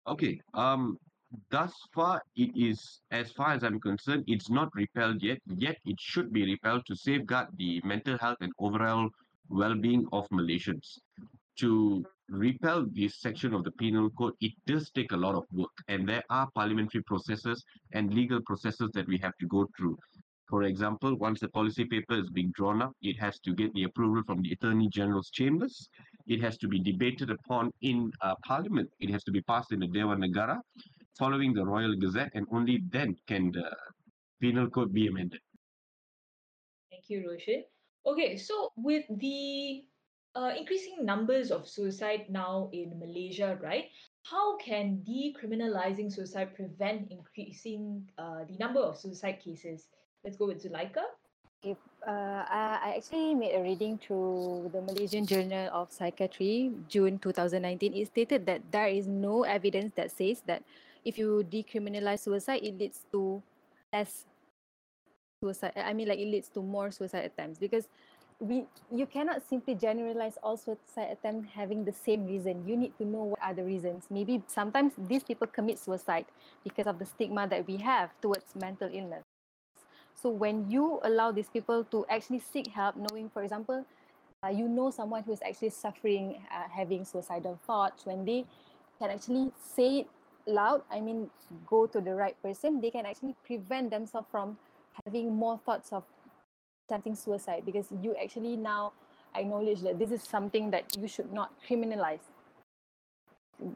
Okay. 0.07 0.41
Um. 0.53 0.99
Thus 1.51 1.73
far, 1.93 2.23
it 2.37 2.51
is, 2.55 3.01
as 3.11 3.33
far 3.33 3.55
as 3.55 3.65
I'm 3.65 3.81
concerned, 3.81 4.23
it's 4.29 4.51
not 4.51 4.69
repelled 4.73 5.21
yet. 5.21 5.39
Yet 5.57 5.79
it 5.85 5.99
should 5.99 6.33
be 6.33 6.45
repelled 6.45 6.87
to 6.87 6.95
safeguard 6.95 7.49
the 7.57 7.81
mental 7.85 8.17
health 8.19 8.37
and 8.41 8.53
overall 8.61 9.09
well-being 9.49 10.07
of 10.13 10.29
Malaysians. 10.29 10.99
To 11.57 12.05
repel 12.29 12.87
this 12.93 13.21
section 13.21 13.55
of 13.55 13.65
the 13.65 13.73
penal 13.73 14.11
code, 14.11 14.35
it 14.41 14.53
does 14.67 14.91
take 14.91 15.13
a 15.13 15.17
lot 15.17 15.35
of 15.35 15.45
work, 15.53 15.73
and 15.89 16.09
there 16.09 16.23
are 16.31 16.49
parliamentary 16.55 17.03
processes 17.03 17.65
and 17.93 18.13
legal 18.15 18.41
processes 18.43 18.91
that 18.95 19.07
we 19.07 19.19
have 19.19 19.37
to 19.41 19.47
go 19.47 19.69
through. 19.77 19.97
For 20.49 20.65
example, 20.65 21.17
once 21.17 21.41
the 21.41 21.49
policy 21.49 21.85
paper 21.85 22.15
is 22.15 22.29
being 22.31 22.53
drawn 22.55 22.83
up, 22.83 22.93
it 23.03 23.19
has 23.19 23.41
to 23.41 23.55
get 23.55 23.73
the 23.75 23.85
approval 23.85 24.23
from 24.27 24.43
the 24.43 24.53
Attorney 24.53 24.89
General's 24.89 25.31
chambers. 25.31 25.89
It 26.27 26.41
has 26.43 26.59
to 26.59 26.69
be 26.69 26.79
debated 26.79 27.31
upon 27.31 27.71
in 27.81 28.13
uh, 28.21 28.35
Parliament. 28.47 28.91
It 29.01 29.11
has 29.11 29.25
to 29.25 29.33
be 29.33 29.41
passed 29.43 29.73
in 29.73 29.81
the 29.81 29.87
Dewan 29.87 30.21
Negara, 30.21 30.61
following 31.19 31.55
the 31.55 31.65
Royal 31.65 31.97
Gazette, 31.97 32.31
and 32.35 32.47
only 32.53 32.83
then 32.91 33.17
can 33.27 33.53
the 33.53 33.75
penal 34.41 34.69
code 34.69 34.93
be 34.93 35.07
amended. 35.07 35.41
Thank 36.91 37.05
you, 37.09 37.29
Roshan. 37.29 37.65
Okay, 38.07 38.37
so 38.37 38.71
with 38.77 39.05
the 39.09 39.83
uh, 40.35 40.53
increasing 40.59 41.05
numbers 41.05 41.51
of 41.51 41.69
suicide 41.69 42.27
now 42.29 42.69
in 42.73 42.99
Malaysia, 42.99 43.59
right? 43.63 43.87
How 44.25 44.57
can 44.59 45.05
decriminalizing 45.07 46.13
suicide 46.13 46.55
prevent 46.55 47.11
increasing 47.11 48.03
uh, 48.19 48.45
the 48.49 48.57
number 48.59 48.81
of 48.81 48.97
suicide 48.97 49.39
cases? 49.45 49.89
Let's 50.25 50.37
go 50.37 50.47
with 50.47 50.65
Zulaika. 50.65 51.05
If, 51.63 51.79
uh, 52.07 52.45
I, 52.45 52.81
I 52.83 52.95
actually 52.97 53.35
made 53.35 53.55
a 53.55 53.63
reading 53.63 53.97
through 53.97 54.71
the 54.73 54.83
Malaysian 54.83 55.25
Journal 55.25 55.71
of 55.73 55.93
Psychiatry, 55.93 56.73
June 56.89 57.19
2019. 57.19 57.95
It 57.95 58.07
stated 58.09 58.45
that 58.47 58.61
there 58.71 58.89
is 58.89 59.07
no 59.07 59.45
evidence 59.45 59.93
that 59.97 60.11
says 60.11 60.43
that 60.47 60.63
if 61.05 61.17
you 61.17 61.45
decriminalize 61.49 62.21
suicide, 62.21 62.61
it 62.63 62.79
leads 62.79 63.05
to 63.13 63.43
less 63.93 64.25
suicide. 65.41 65.73
I 65.77 65.93
mean, 65.93 66.09
like 66.09 66.19
it 66.19 66.29
leads 66.29 66.49
to 66.49 66.63
more 66.63 66.91
suicide 66.91 67.25
attempts 67.25 67.59
because 67.59 67.89
we 68.41 68.65
you 68.93 69.07
cannot 69.07 69.43
simply 69.49 69.75
generalize 69.75 70.39
all 70.43 70.57
suicide 70.57 71.09
attempts 71.13 71.49
having 71.55 71.85
the 71.85 71.93
same 71.93 72.27
reason. 72.27 72.67
You 72.67 72.77
need 72.77 72.97
to 72.99 73.05
know 73.05 73.25
what 73.25 73.41
are 73.43 73.55
the 73.55 73.65
reasons. 73.65 74.07
Maybe 74.11 74.43
sometimes 74.47 74.93
these 74.99 75.23
people 75.23 75.47
commit 75.47 75.79
suicide 75.79 76.27
because 76.63 76.87
of 76.87 76.99
the 76.99 77.07
stigma 77.07 77.47
that 77.49 77.67
we 77.67 77.77
have 77.79 78.11
towards 78.21 78.55
mental 78.55 78.91
illness. 78.93 79.23
So 80.15 80.31
when 80.31 80.71
you 80.71 81.01
allow 81.03 81.33
these 81.33 81.49
people 81.49 81.85
to 81.85 82.07
actually 82.09 82.41
seek 82.41 82.69
help, 82.69 82.97
knowing, 82.97 83.29
for 83.29 83.43
example, 83.43 83.85
uh, 84.43 84.49
you 84.49 84.69
know 84.69 84.91
someone 84.91 85.23
who 85.23 85.33
is 85.33 85.41
actually 85.47 85.71
suffering, 85.71 86.43
uh, 86.51 86.69
having 86.71 87.05
suicidal 87.05 87.59
thoughts, 87.67 88.07
when 88.07 88.25
they 88.25 88.45
can 88.99 89.11
actually 89.11 89.53
say 89.59 89.99
it 90.01 90.07
loud, 90.47 90.83
I 90.91 91.01
mean, 91.01 91.31
go 91.67 91.87
to 91.87 92.01
the 92.01 92.15
right 92.15 92.41
person, 92.43 92.81
they 92.81 92.91
can 92.91 93.07
actually 93.07 93.35
prevent 93.45 93.91
themselves 93.91 94.29
from 94.31 94.57
having 95.05 95.35
more 95.35 95.61
thoughts 95.65 95.93
of 95.93 96.05
attempting 96.87 97.15
suicide 97.15 97.63
because 97.65 97.87
you 98.03 98.15
actually 98.23 98.57
now 98.57 98.93
acknowledge 99.35 99.81
that 99.83 99.99
this 99.99 100.11
is 100.11 100.23
something 100.23 100.71
that 100.71 100.97
you 100.99 101.09
should 101.09 101.33
not 101.33 101.53
criminalize. 101.67 102.21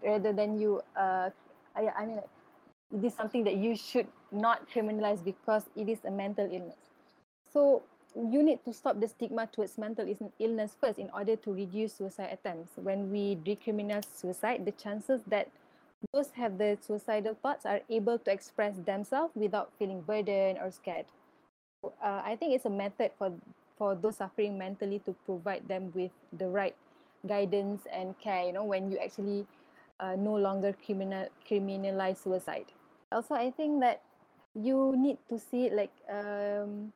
Rather 0.04 0.32
than 0.32 0.60
you 0.60 0.82
uh 0.96 1.30
I, 1.74 1.88
I 1.96 2.06
mean 2.06 2.16
like, 2.16 2.28
it 2.92 3.04
is 3.04 3.14
something 3.14 3.44
that 3.44 3.56
you 3.56 3.76
should 3.76 4.06
not 4.32 4.68
criminalize 4.70 5.22
because 5.22 5.64
it 5.76 5.88
is 5.88 5.98
a 6.04 6.10
mental 6.10 6.46
illness. 6.50 6.78
So 7.52 7.82
you 8.16 8.42
need 8.42 8.64
to 8.64 8.72
stop 8.72 9.00
the 9.00 9.08
stigma 9.08 9.46
towards 9.46 9.78
mental 9.78 10.06
illness 10.38 10.76
first 10.80 10.98
in 10.98 11.10
order 11.10 11.36
to 11.36 11.52
reduce 11.52 11.94
suicide 11.94 12.30
attempts. 12.32 12.72
When 12.76 13.10
we 13.10 13.36
decriminalize 13.36 14.06
suicide 14.14 14.64
the 14.64 14.72
chances 14.72 15.22
that 15.28 15.48
those 16.12 16.30
have 16.30 16.58
the 16.58 16.78
suicidal 16.80 17.36
thoughts 17.42 17.66
are 17.66 17.80
able 17.90 18.18
to 18.20 18.30
express 18.30 18.76
themselves 18.86 19.32
without 19.34 19.70
feeling 19.78 20.00
burdened 20.00 20.58
or 20.62 20.70
scared 20.70 21.06
uh, 21.84 22.22
I 22.24 22.36
think 22.36 22.54
it's 22.54 22.64
a 22.64 22.70
method 22.70 23.12
for 23.18 23.32
for 23.76 23.94
those 23.94 24.16
suffering 24.16 24.58
mentally 24.58 24.98
to 25.06 25.14
provide 25.24 25.68
them 25.68 25.92
with 25.94 26.10
the 26.32 26.48
right 26.48 26.74
guidance 27.26 27.82
and 27.92 28.18
care. 28.18 28.44
You 28.46 28.52
know, 28.52 28.64
when 28.64 28.90
you 28.90 28.98
actually 28.98 29.46
uh, 30.00 30.16
no 30.16 30.34
longer 30.34 30.74
criminal 30.84 31.28
criminalize 31.48 32.22
suicide. 32.22 32.66
Also, 33.12 33.34
I 33.34 33.50
think 33.50 33.80
that 33.80 34.02
you 34.54 34.94
need 34.96 35.18
to 35.28 35.38
see 35.38 35.70
like 35.70 35.92
um, 36.10 36.92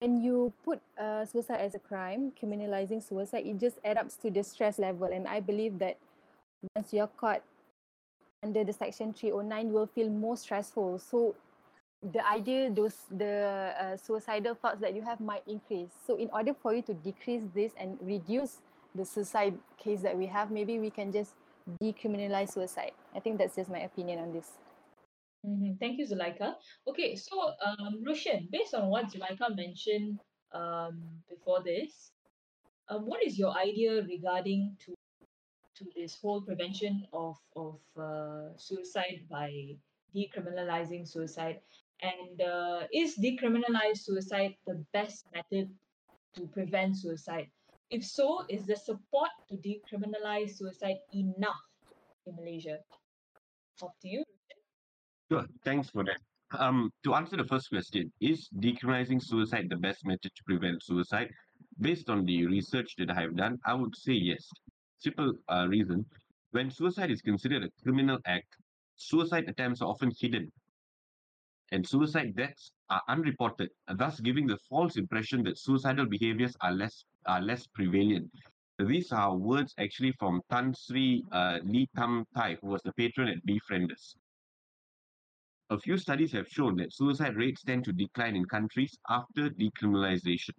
when 0.00 0.20
you 0.20 0.52
put 0.64 0.80
uh, 0.98 1.24
suicide 1.24 1.60
as 1.60 1.74
a 1.74 1.78
crime, 1.78 2.32
criminalizing 2.40 3.02
suicide, 3.02 3.46
it 3.46 3.58
just 3.58 3.78
adds 3.84 4.00
up 4.00 4.08
to 4.22 4.30
the 4.30 4.42
stress 4.42 4.78
level. 4.78 5.06
And 5.06 5.26
I 5.26 5.40
believe 5.40 5.78
that 5.78 5.96
once 6.74 6.92
you're 6.92 7.08
caught 7.08 7.42
under 8.42 8.64
the 8.64 8.72
section 8.72 9.12
309, 9.12 9.68
you 9.68 9.72
will 9.72 9.86
feel 9.86 10.10
more 10.10 10.36
stressful. 10.36 10.98
So 10.98 11.34
the 12.10 12.26
idea 12.26 12.70
those 12.70 12.96
the 13.10 13.72
uh, 13.78 13.96
suicidal 13.96 14.54
thoughts 14.54 14.80
that 14.80 14.94
you 14.94 15.02
have 15.02 15.20
might 15.20 15.42
increase 15.46 15.90
so 16.06 16.16
in 16.16 16.28
order 16.32 16.52
for 16.52 16.74
you 16.74 16.82
to 16.82 16.94
decrease 16.94 17.42
this 17.54 17.72
and 17.78 17.96
reduce 18.02 18.58
the 18.94 19.04
suicide 19.04 19.54
case 19.78 20.00
that 20.02 20.16
we 20.16 20.26
have 20.26 20.50
maybe 20.50 20.78
we 20.78 20.90
can 20.90 21.12
just 21.12 21.34
decriminalize 21.80 22.52
suicide 22.52 22.90
i 23.14 23.20
think 23.20 23.38
that's 23.38 23.54
just 23.54 23.70
my 23.70 23.80
opinion 23.80 24.18
on 24.18 24.32
this 24.32 24.50
mm-hmm. 25.46 25.74
thank 25.78 25.96
you 25.96 26.04
zulaika 26.04 26.54
okay 26.88 27.14
so 27.14 27.52
um, 27.64 28.02
roshan 28.04 28.48
based 28.50 28.74
on 28.74 28.88
what 28.88 29.06
zulaika 29.06 29.54
mentioned 29.54 30.18
um, 30.52 31.00
before 31.30 31.62
this 31.62 32.10
um, 32.88 33.06
what 33.06 33.22
is 33.24 33.38
your 33.38 33.56
idea 33.56 34.02
regarding 34.02 34.76
to 34.84 34.92
to 35.76 35.84
this 35.96 36.18
whole 36.20 36.42
prevention 36.42 37.06
of 37.12 37.38
of 37.54 37.78
uh, 37.96 38.50
suicide 38.56 39.22
by 39.30 39.76
decriminalizing 40.14 41.08
suicide. 41.08 41.60
And 42.02 42.42
uh, 42.42 42.80
is 42.92 43.16
decriminalized 43.18 44.02
suicide 44.02 44.54
the 44.66 44.84
best 44.92 45.24
method 45.34 45.70
to 46.34 46.46
prevent 46.48 46.96
suicide? 46.96 47.46
If 47.90 48.04
so, 48.04 48.44
is 48.48 48.66
the 48.66 48.74
support 48.74 49.30
to 49.48 49.56
decriminalize 49.56 50.56
suicide 50.56 50.96
enough 51.14 51.62
in 52.26 52.34
Malaysia? 52.36 52.78
Up 53.82 53.94
to 54.02 54.08
you. 54.08 54.24
Sure, 55.30 55.46
thanks 55.64 55.90
for 55.90 56.02
that. 56.04 56.18
Um, 56.58 56.90
to 57.04 57.14
answer 57.14 57.36
the 57.36 57.44
first 57.44 57.68
question, 57.70 58.12
is 58.20 58.48
decriminalizing 58.58 59.22
suicide 59.22 59.68
the 59.70 59.76
best 59.76 60.04
method 60.04 60.32
to 60.34 60.42
prevent 60.44 60.82
suicide? 60.82 61.30
Based 61.80 62.10
on 62.10 62.24
the 62.24 62.46
research 62.46 62.94
that 62.98 63.10
I 63.10 63.20
have 63.20 63.36
done, 63.36 63.58
I 63.64 63.74
would 63.74 63.96
say 63.96 64.12
yes. 64.12 64.44
Simple 64.98 65.32
uh, 65.48 65.66
reason: 65.68 66.04
when 66.50 66.70
suicide 66.70 67.10
is 67.10 67.22
considered 67.22 67.64
a 67.64 67.70
criminal 67.82 68.18
act, 68.26 68.56
suicide 68.96 69.48
attempts 69.48 69.80
are 69.80 69.88
often 69.88 70.12
hidden, 70.18 70.52
and 71.72 71.88
suicide 71.88 72.36
deaths 72.36 72.70
are 72.90 73.02
unreported, 73.08 73.70
thus 73.96 74.20
giving 74.20 74.46
the 74.46 74.58
false 74.68 74.96
impression 74.96 75.42
that 75.44 75.58
suicidal 75.58 76.06
behaviors 76.06 76.54
are 76.60 76.72
less 76.72 77.04
are 77.26 77.40
less 77.40 77.66
prevalent. 77.66 78.30
These 78.78 79.10
are 79.12 79.36
words 79.36 79.74
actually 79.78 80.12
from 80.12 80.42
Tan 80.50 80.74
Sri 80.74 81.24
uh, 81.32 81.58
Lee 81.64 81.88
Lam 81.96 82.24
Thye, 82.34 82.58
who 82.60 82.68
was 82.68 82.82
the 82.82 82.92
patron 82.92 83.28
at 83.28 83.44
Befrienders. 83.46 84.16
A 85.70 85.78
few 85.78 85.96
studies 85.96 86.32
have 86.32 86.48
shown 86.48 86.76
that 86.76 86.92
suicide 86.92 87.36
rates 87.36 87.62
tend 87.62 87.84
to 87.84 87.92
decline 87.92 88.36
in 88.36 88.44
countries 88.44 88.98
after 89.08 89.48
decriminalization. 89.48 90.54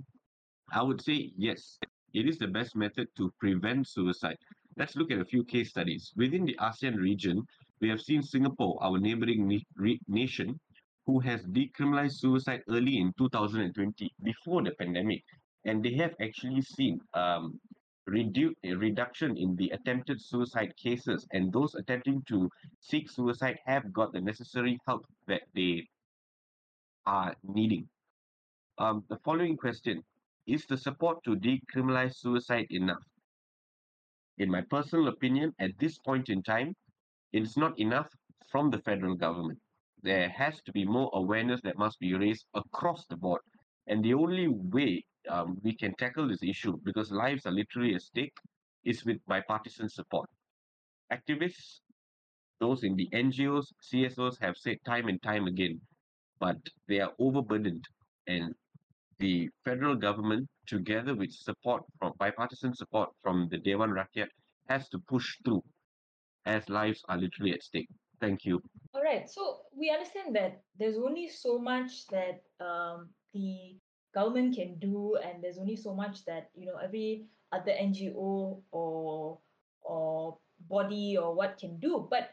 I 0.71 0.81
would 0.81 1.01
say 1.01 1.31
yes, 1.37 1.77
it 2.13 2.27
is 2.27 2.39
the 2.39 2.47
best 2.47 2.75
method 2.75 3.07
to 3.17 3.31
prevent 3.39 3.87
suicide. 3.87 4.37
Let's 4.77 4.95
look 4.95 5.11
at 5.11 5.19
a 5.19 5.25
few 5.25 5.43
case 5.43 5.69
studies. 5.69 6.11
Within 6.15 6.45
the 6.45 6.57
ASEAN 6.59 6.97
region, 6.97 7.45
we 7.81 7.89
have 7.89 8.01
seen 8.01 8.23
Singapore, 8.23 8.81
our 8.81 8.97
neighboring 8.97 9.61
re- 9.75 9.99
nation, 10.07 10.59
who 11.05 11.19
has 11.19 11.41
decriminalized 11.45 12.19
suicide 12.19 12.61
early 12.69 12.97
in 12.97 13.13
2020, 13.17 14.13
before 14.23 14.63
the 14.63 14.71
pandemic. 14.71 15.23
And 15.65 15.83
they 15.83 15.93
have 15.95 16.13
actually 16.21 16.61
seen 16.61 16.99
um, 17.13 17.59
redu- 18.09 18.55
a 18.63 18.73
reduction 18.73 19.37
in 19.37 19.55
the 19.55 19.69
attempted 19.71 20.21
suicide 20.21 20.73
cases, 20.77 21.25
and 21.31 21.51
those 21.51 21.75
attempting 21.75 22.21
to 22.27 22.49
seek 22.79 23.09
suicide 23.09 23.57
have 23.65 23.91
got 23.93 24.13
the 24.13 24.21
necessary 24.21 24.77
help 24.85 25.05
that 25.27 25.41
they 25.55 25.87
are 27.05 27.35
needing. 27.43 27.87
Um, 28.77 29.03
the 29.09 29.17
following 29.23 29.57
question 29.57 30.03
Is 30.47 30.65
the 30.65 30.77
support 30.77 31.23
to 31.23 31.35
decriminalize 31.35 32.15
suicide 32.15 32.67
enough? 32.69 33.03
In 34.37 34.49
my 34.49 34.61
personal 34.61 35.07
opinion, 35.09 35.53
at 35.59 35.77
this 35.79 35.97
point 35.99 36.29
in 36.29 36.41
time, 36.43 36.75
it's 37.31 37.55
not 37.55 37.77
enough 37.79 38.07
from 38.51 38.69
the 38.69 38.79
federal 38.79 39.15
government. 39.15 39.59
There 40.03 40.29
has 40.29 40.61
to 40.63 40.71
be 40.73 40.83
more 40.85 41.09
awareness 41.13 41.61
that 41.63 41.77
must 41.77 41.97
be 41.99 42.13
raised 42.13 42.45
across 42.53 43.05
the 43.05 43.15
board. 43.15 43.41
And 43.87 44.03
the 44.03 44.13
only 44.13 44.49
way 44.49 45.05
um, 45.29 45.57
we 45.63 45.75
can 45.75 45.95
tackle 45.95 46.27
this 46.27 46.43
issue, 46.43 46.77
because 46.83 47.09
lives 47.11 47.45
are 47.45 47.53
literally 47.53 47.95
at 47.95 48.01
stake, 48.01 48.37
is 48.83 49.05
with 49.05 49.25
bipartisan 49.27 49.87
support. 49.87 50.29
Activists, 51.11 51.79
those 52.59 52.83
in 52.83 52.95
the 52.97 53.07
NGOs, 53.13 53.67
CSOs 53.81 54.39
have 54.41 54.57
said 54.57 54.77
time 54.85 55.07
and 55.07 55.21
time 55.23 55.47
again, 55.47 55.79
but 56.39 56.57
they 56.89 56.99
are 56.99 57.13
overburdened. 57.19 57.85
And 58.27 58.53
the 59.19 59.49
federal 59.63 59.95
government, 59.95 60.49
together 60.67 61.15
with 61.15 61.31
support 61.31 61.83
from 61.97 62.11
bipartisan 62.19 62.73
support 62.75 63.09
from 63.21 63.47
the 63.49 63.57
Dewan 63.57 63.91
Rakyat, 63.91 64.27
has 64.67 64.89
to 64.89 64.99
push 64.99 65.37
through 65.45 65.63
as 66.45 66.67
lives 66.67 67.01
are 67.07 67.17
literally 67.17 67.53
at 67.53 67.63
stake. 67.63 67.89
Thank 68.23 68.45
you. 68.45 68.63
All 68.95 69.03
right. 69.03 69.29
So 69.29 69.67
we 69.75 69.89
understand 69.89 70.33
that 70.37 70.61
there's 70.79 70.95
only 70.95 71.27
so 71.27 71.59
much 71.59 72.07
that 72.07 72.39
um, 72.63 73.09
the 73.33 73.75
government 74.15 74.55
can 74.55 74.79
do, 74.79 75.17
and 75.19 75.43
there's 75.43 75.57
only 75.57 75.75
so 75.75 75.93
much 75.93 76.23
that 76.23 76.49
you 76.55 76.65
know 76.65 76.77
every 76.77 77.25
other 77.51 77.73
NGO 77.75 78.61
or 78.71 79.39
or 79.81 80.37
body 80.69 81.17
or 81.19 81.35
what 81.35 81.57
can 81.57 81.77
do. 81.79 82.07
But 82.09 82.29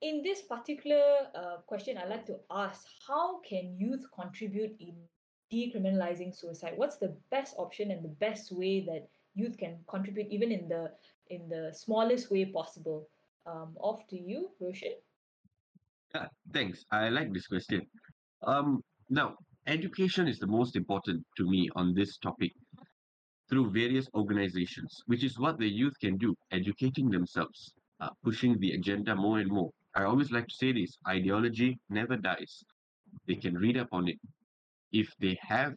in 0.00 0.22
this 0.22 0.42
particular 0.42 1.26
uh, 1.34 1.56
question, 1.66 1.98
I'd 1.98 2.08
like 2.08 2.26
to 2.26 2.38
ask: 2.48 2.86
How 3.04 3.40
can 3.40 3.74
youth 3.76 4.06
contribute 4.14 4.76
in 4.78 4.94
decriminalizing 5.52 6.32
suicide? 6.38 6.74
What's 6.76 6.98
the 6.98 7.16
best 7.32 7.56
option 7.58 7.90
and 7.90 8.04
the 8.04 8.14
best 8.22 8.52
way 8.52 8.86
that 8.86 9.08
youth 9.34 9.58
can 9.58 9.78
contribute, 9.88 10.28
even 10.30 10.52
in 10.52 10.68
the 10.68 10.92
in 11.30 11.48
the 11.48 11.74
smallest 11.74 12.30
way 12.30 12.44
possible? 12.44 13.08
Um, 13.46 13.76
off 13.80 14.06
to 14.08 14.16
you, 14.16 14.50
Roshan. 14.60 14.92
Yeah, 16.14 16.26
thanks. 16.52 16.84
I 16.90 17.08
like 17.08 17.32
this 17.32 17.46
question. 17.46 17.86
Um, 18.42 18.82
now, 19.10 19.36
education 19.66 20.28
is 20.28 20.38
the 20.38 20.46
most 20.46 20.76
important 20.76 21.24
to 21.36 21.48
me 21.48 21.68
on 21.76 21.94
this 21.94 22.18
topic 22.18 22.52
through 23.48 23.70
various 23.70 24.08
organizations, 24.14 25.02
which 25.06 25.24
is 25.24 25.38
what 25.38 25.58
the 25.58 25.68
youth 25.68 25.94
can 26.00 26.16
do, 26.18 26.34
educating 26.52 27.10
themselves, 27.10 27.72
uh, 28.00 28.10
pushing 28.22 28.58
the 28.58 28.72
agenda 28.72 29.14
more 29.14 29.38
and 29.38 29.50
more. 29.50 29.70
I 29.94 30.04
always 30.04 30.30
like 30.30 30.46
to 30.46 30.54
say 30.54 30.72
this 30.72 30.96
ideology 31.06 31.78
never 31.88 32.16
dies. 32.16 32.62
They 33.26 33.36
can 33.36 33.54
read 33.54 33.76
up 33.78 33.88
on 33.92 34.08
it. 34.08 34.18
If 34.92 35.08
they 35.18 35.38
have 35.42 35.74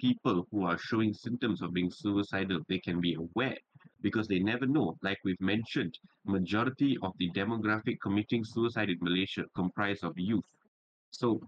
people 0.00 0.46
who 0.50 0.64
are 0.64 0.78
showing 0.78 1.12
symptoms 1.12 1.62
of 1.62 1.72
being 1.72 1.90
suicidal, 1.90 2.60
they 2.68 2.78
can 2.78 3.00
be 3.00 3.14
aware 3.14 3.56
because 4.00 4.28
they 4.28 4.38
never 4.38 4.66
know. 4.66 4.96
Like 5.02 5.18
we've 5.24 5.40
mentioned, 5.40 5.98
majority 6.24 6.96
of 7.02 7.12
the 7.18 7.30
demographic 7.30 7.98
committing 8.02 8.44
suicide 8.44 8.90
in 8.90 8.98
Malaysia 9.00 9.44
comprise 9.54 10.02
of 10.02 10.12
youth. 10.16 10.44
So 11.10 11.40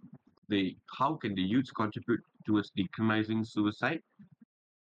they 0.48 0.76
how 0.98 1.14
can 1.14 1.34
the 1.34 1.42
youth 1.42 1.68
contribute 1.74 2.20
towards 2.46 2.70
decriminalizing 2.76 3.46
suicide? 3.46 4.02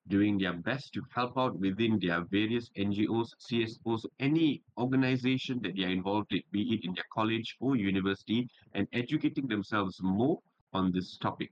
Doing 0.08 0.40
their 0.40 0.54
best 0.54 0.92
to 0.94 1.02
help 1.14 1.38
out 1.38 1.60
within 1.60 2.00
their 2.02 2.26
various 2.32 2.72
NGOs, 2.76 3.28
CSOs, 3.48 4.06
any 4.20 4.64
organization 4.78 5.60
that 5.62 5.76
they 5.76 5.84
are 5.84 5.90
involved 5.90 6.34
in, 6.34 6.42
be 6.52 6.74
it 6.74 6.84
in 6.84 6.94
their 6.96 7.06
college 7.14 7.56
or 7.60 7.76
university, 7.76 8.50
and 8.74 8.88
educating 8.92 9.48
themselves 9.48 10.00
more 10.02 10.40
on 10.74 10.92
this 10.92 11.18
topic. 11.18 11.52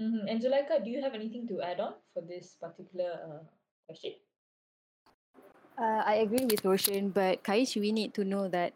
Mm-hmm. 0.00 0.26
And 0.26 0.42
Zuleika, 0.42 0.84
do 0.84 0.90
you 0.90 1.00
have 1.02 1.14
anything 1.14 1.46
to 1.48 1.62
add 1.62 1.78
on 1.78 1.94
for 2.12 2.22
this 2.22 2.56
particular 2.60 3.12
uh, 3.22 3.44
question? 3.86 4.14
Uh, 5.76 6.02
I 6.06 6.14
agree 6.22 6.46
with 6.46 6.64
Roshan, 6.64 7.10
but 7.10 7.42
Kaish, 7.42 7.74
we 7.80 7.90
need 7.90 8.14
to 8.14 8.24
know 8.24 8.46
that 8.48 8.72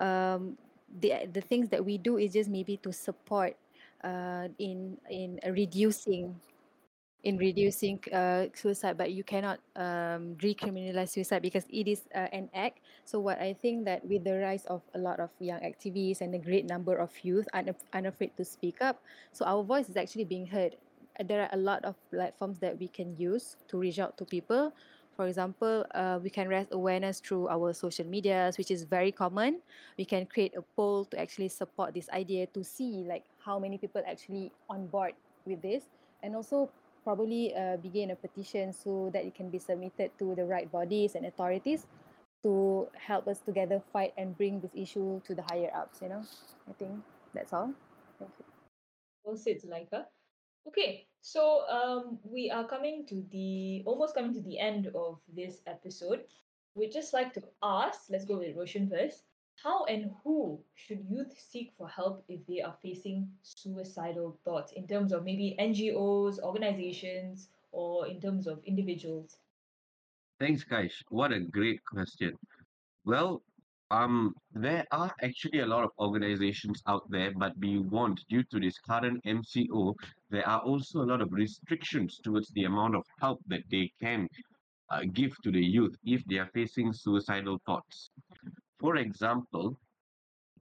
um, 0.00 0.58
the 1.00 1.24
the 1.32 1.40
things 1.40 1.68
that 1.70 1.80
we 1.84 1.96
do 1.96 2.18
is 2.20 2.32
just 2.36 2.50
maybe 2.50 2.76
to 2.84 2.92
support 2.92 3.56
uh, 4.04 4.48
in 4.58 4.98
in 5.08 5.40
reducing 5.48 6.36
in 7.24 7.38
reducing 7.38 8.00
uh, 8.12 8.46
suicide, 8.54 8.98
but 8.98 9.12
you 9.12 9.24
cannot 9.24 9.60
um, 9.76 10.36
suicide 11.06 11.42
because 11.42 11.64
it 11.70 11.88
is 11.88 12.02
uh, 12.14 12.28
an 12.32 12.48
act. 12.54 12.80
So 13.04 13.20
what 13.20 13.40
I 13.40 13.54
think 13.54 13.84
that 13.86 14.04
with 14.06 14.24
the 14.24 14.38
rise 14.38 14.64
of 14.66 14.82
a 14.94 14.98
lot 14.98 15.20
of 15.20 15.30
young 15.40 15.60
activists 15.60 16.20
and 16.20 16.34
a 16.34 16.38
great 16.38 16.66
number 16.66 16.96
of 16.96 17.10
youth 17.22 17.48
unaf- 17.54 17.86
unafraid 17.92 18.36
to 18.38 18.44
speak 18.44 18.82
up, 18.82 19.02
so 19.32 19.44
our 19.46 19.62
voice 19.64 19.88
is 19.88 19.96
actually 19.96 20.24
being 20.24 20.46
heard. 20.46 20.76
There 21.22 21.42
are 21.42 21.50
a 21.52 21.56
lot 21.60 21.84
of 21.84 21.94
platforms 22.10 22.58
that 22.60 22.78
we 22.78 22.88
can 22.88 23.16
use 23.16 23.56
to 23.68 23.78
reach 23.78 23.98
out 23.98 24.16
to 24.18 24.24
people. 24.24 24.72
For 25.22 25.28
example, 25.28 25.86
uh, 25.94 26.18
we 26.20 26.30
can 26.30 26.48
raise 26.48 26.66
awareness 26.72 27.20
through 27.20 27.46
our 27.46 27.72
social 27.72 28.04
medias, 28.04 28.58
which 28.58 28.72
is 28.72 28.82
very 28.82 29.12
common. 29.12 29.62
We 29.96 30.04
can 30.04 30.26
create 30.26 30.56
a 30.58 30.62
poll 30.74 31.04
to 31.14 31.16
actually 31.20 31.46
support 31.46 31.94
this 31.94 32.10
idea 32.10 32.50
to 32.50 32.64
see 32.64 33.06
like 33.06 33.22
how 33.38 33.60
many 33.60 33.78
people 33.78 34.02
actually 34.02 34.50
on 34.68 34.88
board 34.88 35.14
with 35.46 35.62
this, 35.62 35.84
and 36.24 36.34
also 36.34 36.70
probably 37.04 37.54
uh, 37.54 37.76
begin 37.76 38.10
a 38.10 38.16
petition 38.16 38.72
so 38.72 39.10
that 39.14 39.22
it 39.24 39.36
can 39.36 39.48
be 39.48 39.60
submitted 39.60 40.10
to 40.18 40.34
the 40.34 40.42
right 40.44 40.66
bodies 40.72 41.14
and 41.14 41.24
authorities 41.24 41.86
to 42.42 42.88
help 42.98 43.28
us 43.28 43.38
together 43.38 43.80
fight 43.92 44.12
and 44.18 44.36
bring 44.36 44.58
this 44.58 44.74
issue 44.74 45.22
to 45.22 45.36
the 45.36 45.46
higher 45.46 45.70
ups. 45.70 46.02
You 46.02 46.08
know, 46.08 46.26
I 46.68 46.72
think 46.72 46.98
that's 47.32 47.52
all. 47.52 47.70
Thank 48.18 48.32
you. 48.40 48.44
Well 49.22 49.36
said, 49.36 49.62
Zuleika. 49.62 50.06
Okay, 50.66 51.06
so 51.20 51.66
um, 51.68 52.18
we 52.22 52.50
are 52.50 52.66
coming 52.66 53.04
to 53.06 53.24
the 53.30 53.82
almost 53.84 54.14
coming 54.14 54.32
to 54.34 54.40
the 54.40 54.58
end 54.58 54.88
of 54.94 55.18
this 55.34 55.60
episode. 55.66 56.24
We'd 56.74 56.92
just 56.92 57.12
like 57.12 57.34
to 57.34 57.42
ask, 57.62 58.02
let's 58.10 58.24
go 58.24 58.38
with 58.38 58.56
Roshan 58.56 58.88
first. 58.88 59.24
How 59.62 59.84
and 59.84 60.10
who 60.24 60.60
should 60.74 61.04
youth 61.08 61.38
seek 61.38 61.72
for 61.76 61.88
help 61.88 62.24
if 62.28 62.40
they 62.46 62.62
are 62.62 62.74
facing 62.82 63.28
suicidal 63.42 64.38
thoughts 64.44 64.72
in 64.72 64.86
terms 64.88 65.12
of 65.12 65.24
maybe 65.24 65.56
NGOs, 65.60 66.40
organizations, 66.40 67.48
or 67.70 68.06
in 68.06 68.20
terms 68.20 68.46
of 68.46 68.60
individuals? 68.64 69.36
Thanks, 70.40 70.64
Kaish. 70.64 71.04
What 71.10 71.32
a 71.32 71.40
great 71.40 71.84
question. 71.84 72.36
Well, 73.04 73.42
um, 73.92 74.34
there 74.54 74.86
are 74.90 75.14
actually 75.22 75.60
a 75.60 75.66
lot 75.66 75.84
of 75.84 75.90
organizations 75.98 76.82
out 76.86 77.02
there, 77.10 77.30
but 77.36 77.60
be 77.60 77.78
warned, 77.78 78.24
due 78.30 78.42
to 78.44 78.58
this 78.58 78.78
current 78.78 79.22
MCO, 79.24 79.94
there 80.30 80.48
are 80.48 80.60
also 80.60 81.02
a 81.02 81.08
lot 81.12 81.20
of 81.20 81.30
restrictions 81.30 82.18
towards 82.24 82.48
the 82.54 82.64
amount 82.64 82.96
of 82.96 83.04
help 83.20 83.40
that 83.48 83.62
they 83.70 83.92
can 84.00 84.26
uh, 84.90 85.02
give 85.12 85.36
to 85.42 85.50
the 85.50 85.60
youth 85.60 85.94
if 86.04 86.24
they 86.24 86.38
are 86.38 86.48
facing 86.54 86.90
suicidal 86.92 87.60
thoughts. 87.66 88.10
For 88.80 88.96
example, 88.96 89.78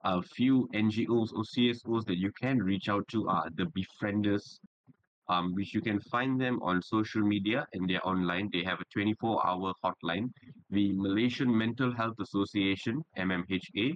a 0.04 0.22
few 0.22 0.68
NGOs 0.74 1.32
or 1.32 1.44
CSOs 1.44 2.06
that 2.08 2.18
you 2.18 2.32
can 2.34 2.58
reach 2.62 2.90
out 2.90 3.08
to 3.10 3.30
are 3.30 3.50
the 3.56 3.68
Befrienders, 3.68 4.60
um, 5.32 5.56
which 5.56 5.74
you 5.74 5.82
can 5.82 6.00
find 6.00 6.40
them 6.40 6.60
on 6.62 6.82
social 6.82 7.22
media 7.22 7.66
and 7.74 7.90
they're 7.90 8.06
online. 8.06 8.50
They 8.52 8.64
have 8.64 8.82
a 8.82 8.86
24 8.94 9.48
hour 9.48 9.74
hotline. 9.84 10.30
The 10.70 10.92
Malaysian 10.92 11.58
Mental 11.58 11.92
Health 11.94 12.18
Association, 12.20 13.02
MMHA, 13.18 13.96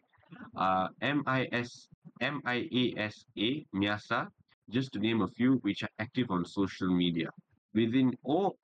uh, 0.56 0.88
MIS, 1.02 1.88
MIASA, 2.22 3.66
MIASA, 3.76 4.28
just 4.70 4.94
to 4.94 5.00
name 5.00 5.22
a 5.22 5.28
few, 5.28 5.56
which 5.64 5.84
are 5.84 5.90
active 6.00 6.32
on 6.32 6.46
social 6.46 6.90
media. 6.90 7.30
Within 7.74 8.14
all, 8.24 8.58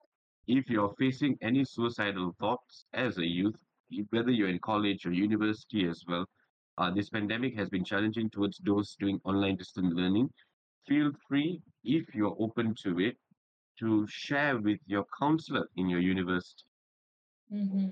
if 0.46 0.70
you're 0.70 0.94
facing 0.98 1.36
any 1.42 1.64
suicidal 1.64 2.34
thoughts 2.40 2.86
as 2.94 3.18
a 3.18 3.26
youth, 3.26 3.54
whether 4.10 4.30
you're 4.30 4.48
in 4.48 4.58
college 4.60 5.04
or 5.04 5.12
university 5.12 5.86
as 5.86 6.02
well, 6.08 6.24
uh, 6.78 6.90
this 6.90 7.10
pandemic 7.10 7.54
has 7.54 7.68
been 7.68 7.84
challenging 7.84 8.30
towards 8.30 8.58
those 8.64 8.96
doing 8.98 9.20
online 9.24 9.56
distance 9.56 9.92
learning. 9.94 10.30
Feel 10.86 11.12
free, 11.28 11.60
if 11.84 12.14
you're 12.14 12.36
open 12.38 12.74
to 12.82 12.98
it, 13.00 13.16
to 13.78 14.06
share 14.08 14.58
with 14.58 14.80
your 14.86 15.06
counselor 15.18 15.68
in 15.76 15.88
your 15.88 16.00
university. 16.00 16.64
Mm-hmm. 17.52 17.88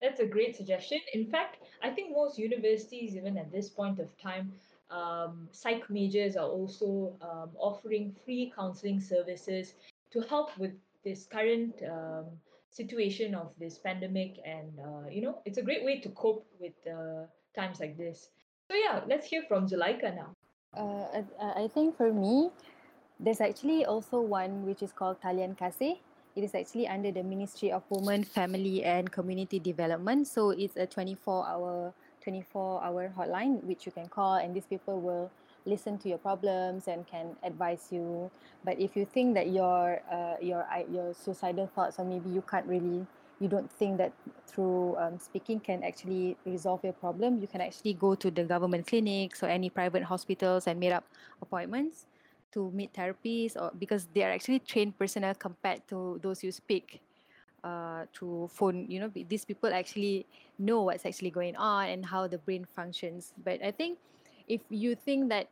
That's 0.00 0.20
a 0.20 0.26
great 0.26 0.56
suggestion. 0.56 0.98
In 1.14 1.26
fact, 1.26 1.58
I 1.82 1.90
think 1.90 2.12
most 2.12 2.38
universities, 2.38 3.16
even 3.16 3.38
at 3.38 3.52
this 3.52 3.68
point 3.68 4.00
of 4.00 4.16
time, 4.18 4.52
um, 4.90 5.48
psych 5.52 5.88
majors 5.88 6.36
are 6.36 6.48
also 6.48 7.16
um, 7.22 7.50
offering 7.56 8.14
free 8.24 8.52
counseling 8.54 9.00
services 9.00 9.74
to 10.10 10.20
help 10.22 10.56
with 10.58 10.72
this 11.04 11.26
current 11.26 11.80
um, 11.88 12.26
situation 12.70 13.34
of 13.34 13.52
this 13.58 13.78
pandemic. 13.78 14.38
And, 14.44 14.78
uh, 14.80 15.08
you 15.08 15.22
know, 15.22 15.40
it's 15.44 15.58
a 15.58 15.62
great 15.62 15.84
way 15.84 16.00
to 16.00 16.08
cope 16.10 16.46
with 16.60 16.74
uh, 16.86 17.26
times 17.54 17.80
like 17.80 17.96
this. 17.96 18.30
So, 18.70 18.76
yeah, 18.76 19.00
let's 19.06 19.26
hear 19.26 19.42
from 19.48 19.68
Zulaika 19.68 20.14
now. 20.14 20.34
Uh, 20.72 21.20
I, 21.40 21.64
I 21.64 21.68
think 21.68 21.96
for 21.96 22.12
me, 22.12 22.50
there's 23.20 23.40
actually 23.40 23.84
also 23.84 24.20
one 24.20 24.64
which 24.64 24.82
is 24.82 24.92
called 24.92 25.20
Talian 25.20 25.56
Kasih. 25.56 25.98
It 26.34 26.44
is 26.44 26.54
actually 26.54 26.88
under 26.88 27.12
the 27.12 27.22
Ministry 27.22 27.70
of 27.70 27.82
Women, 27.90 28.24
Family 28.24 28.82
and 28.82 29.12
Community 29.12 29.60
Development. 29.60 30.26
So 30.26 30.50
it's 30.50 30.76
a 30.76 30.86
24 30.86 31.46
hour 31.46 31.92
24 32.24 32.84
hour 32.84 33.12
hotline 33.16 33.62
which 33.64 33.84
you 33.84 33.92
can 33.92 34.08
call 34.08 34.36
and 34.36 34.54
these 34.54 34.64
people 34.64 35.00
will 35.00 35.30
listen 35.66 35.98
to 35.98 36.08
your 36.08 36.18
problems 36.18 36.88
and 36.88 37.06
can 37.06 37.34
advise 37.42 37.88
you 37.90 38.30
but 38.64 38.78
if 38.78 38.96
you 38.96 39.04
think 39.04 39.34
that 39.34 39.50
your 39.50 40.00
uh, 40.10 40.36
your 40.40 40.64
your 40.88 41.12
suicidal 41.12 41.66
thoughts 41.74 41.98
or 41.98 42.04
maybe 42.04 42.30
you 42.30 42.42
can't 42.42 42.66
really 42.66 43.04
you 43.42 43.48
don't 43.48 43.70
think 43.72 43.98
that 43.98 44.12
through 44.46 44.96
um, 44.96 45.18
speaking 45.18 45.58
can 45.58 45.82
actually 45.82 46.36
resolve 46.46 46.80
your 46.84 46.92
problem 46.92 47.40
you 47.40 47.48
can 47.48 47.60
actually 47.60 47.92
go 47.92 48.14
to 48.14 48.30
the 48.30 48.44
government 48.44 48.86
clinics 48.86 49.42
or 49.42 49.46
any 49.46 49.68
private 49.68 50.02
hospitals 50.02 50.66
and 50.68 50.78
meet 50.78 50.92
up 50.92 51.04
appointments 51.42 52.06
to 52.52 52.70
meet 52.70 52.92
therapies 52.92 53.56
or 53.56 53.72
because 53.78 54.06
they 54.14 54.22
are 54.22 54.30
actually 54.30 54.60
trained 54.60 54.96
personnel 54.98 55.34
compared 55.34 55.80
to 55.88 56.20
those 56.22 56.44
you 56.44 56.52
speak 56.52 57.00
uh, 57.64 58.04
through 58.14 58.48
phone. 58.52 58.86
You 58.88 59.00
know 59.00 59.10
these 59.28 59.44
people 59.44 59.72
actually 59.72 60.26
know 60.58 60.82
what's 60.82 61.06
actually 61.06 61.30
going 61.30 61.56
on 61.56 61.88
and 61.88 62.04
how 62.04 62.26
the 62.26 62.38
brain 62.38 62.66
functions. 62.76 63.32
But 63.42 63.62
i 63.64 63.70
think 63.70 63.98
if 64.48 64.60
you 64.68 64.94
think 64.94 65.28
that 65.30 65.48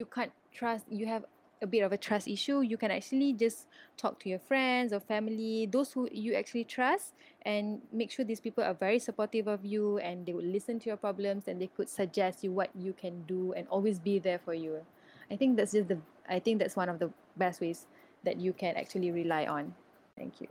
you 0.00 0.06
can't 0.06 0.32
trust 0.52 0.84
you 0.90 1.06
have 1.06 1.24
a 1.64 1.66
bit 1.66 1.80
of 1.80 1.92
a 1.92 1.96
trust 1.96 2.28
issue 2.28 2.60
you 2.60 2.76
can 2.76 2.90
actually 2.90 3.32
just 3.32 3.66
talk 3.96 4.20
to 4.20 4.28
your 4.28 4.38
friends 4.38 4.92
or 4.92 5.00
family 5.00 5.66
those 5.72 5.92
who 5.92 6.06
you 6.12 6.34
actually 6.34 6.62
trust 6.62 7.14
and 7.42 7.80
make 7.90 8.10
sure 8.10 8.24
these 8.24 8.40
people 8.40 8.62
are 8.62 8.74
very 8.74 8.98
supportive 8.98 9.48
of 9.48 9.64
you 9.64 9.98
and 9.98 10.26
they 10.26 10.34
will 10.34 10.44
listen 10.44 10.78
to 10.78 10.86
your 10.86 10.96
problems 10.96 11.48
and 11.48 11.60
they 11.60 11.70
could 11.74 11.88
suggest 11.88 12.44
you 12.44 12.52
what 12.52 12.68
you 12.76 12.92
can 12.92 13.22
do 13.22 13.54
and 13.54 13.66
always 13.68 13.98
be 13.98 14.18
there 14.18 14.38
for 14.38 14.52
you 14.52 14.76
i 15.30 15.36
think 15.36 15.56
that's 15.56 15.72
just 15.72 15.88
the 15.88 15.98
i 16.28 16.38
think 16.38 16.60
that's 16.60 16.76
one 16.76 16.90
of 16.90 16.98
the 16.98 17.10
best 17.36 17.62
ways 17.62 17.86
that 18.24 18.36
you 18.38 18.52
can 18.52 18.76
actually 18.76 19.10
rely 19.10 19.46
on 19.46 19.74
thank 20.16 20.40
you 20.40 20.48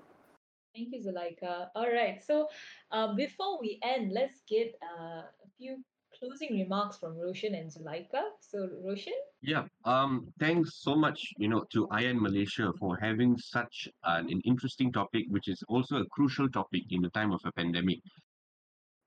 Thank 0.74 0.90
you, 0.92 1.06
Zulaika. 1.06 1.70
All 1.76 1.86
right. 1.86 2.18
So 2.26 2.50
um, 2.90 3.16
before 3.16 3.62
we 3.62 3.80
end, 3.84 4.12
let's 4.12 4.42
get 4.50 4.74
uh, 4.82 5.22
a 5.22 5.48
few 5.56 5.78
closing 6.20 6.60
remarks 6.60 6.98
from 6.98 7.18
Roshan 7.18 7.56
and 7.56 7.70
Zulaika. 7.70 8.22
So, 8.40 8.70
Roshan? 8.84 9.14
Yeah. 9.42 9.66
Um. 9.86 10.28
Thanks 10.40 10.82
so 10.82 10.96
much, 10.96 11.20
you 11.38 11.48
know, 11.48 11.64
to 11.72 11.88
IAN 11.92 12.22
Malaysia 12.22 12.72
for 12.80 12.98
having 12.98 13.38
such 13.38 13.88
an, 14.04 14.30
an 14.32 14.42
interesting 14.46 14.92
topic, 14.92 15.26
which 15.30 15.48
is 15.48 15.64
also 15.68 15.98
a 15.98 16.06
crucial 16.06 16.50
topic 16.50 16.84
in 16.92 17.02
the 17.02 17.10
time 17.10 17.32
of 17.32 17.42
a 17.46 17.52
pandemic. 17.52 18.00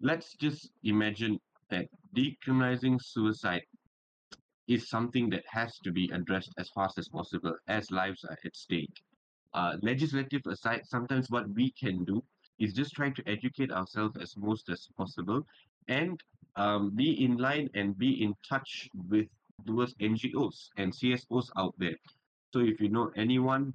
Let's 0.00 0.34
just 0.34 0.70
imagine 0.84 1.40
that 1.70 1.86
decriminalizing 2.14 3.00
suicide 3.02 3.62
is 4.68 4.88
something 4.88 5.30
that 5.30 5.44
has 5.48 5.78
to 5.84 5.92
be 5.92 6.10
addressed 6.12 6.52
as 6.58 6.68
fast 6.70 6.98
as 6.98 7.08
possible 7.08 7.54
as 7.68 7.90
lives 7.90 8.24
are 8.24 8.36
at 8.44 8.56
stake 8.56 9.02
uh, 9.56 9.76
legislative 9.82 10.42
aside, 10.46 10.82
sometimes 10.84 11.30
what 11.30 11.48
we 11.54 11.70
can 11.72 12.04
do 12.04 12.22
is 12.58 12.74
just 12.74 12.94
try 12.94 13.10
to 13.10 13.22
educate 13.26 13.72
ourselves 13.72 14.16
as 14.20 14.36
most 14.36 14.68
as 14.68 14.86
possible 14.96 15.46
and 15.88 16.22
um, 16.56 16.90
be 16.94 17.24
in 17.24 17.36
line 17.36 17.68
and 17.74 17.96
be 17.98 18.22
in 18.22 18.34
touch 18.48 18.88
with 19.08 19.26
those 19.64 19.94
NGOs 20.00 20.68
and 20.76 20.92
CSOs 20.92 21.48
out 21.56 21.74
there. 21.78 21.96
So 22.52 22.60
if 22.60 22.80
you 22.80 22.88
know 22.88 23.10
anyone 23.16 23.74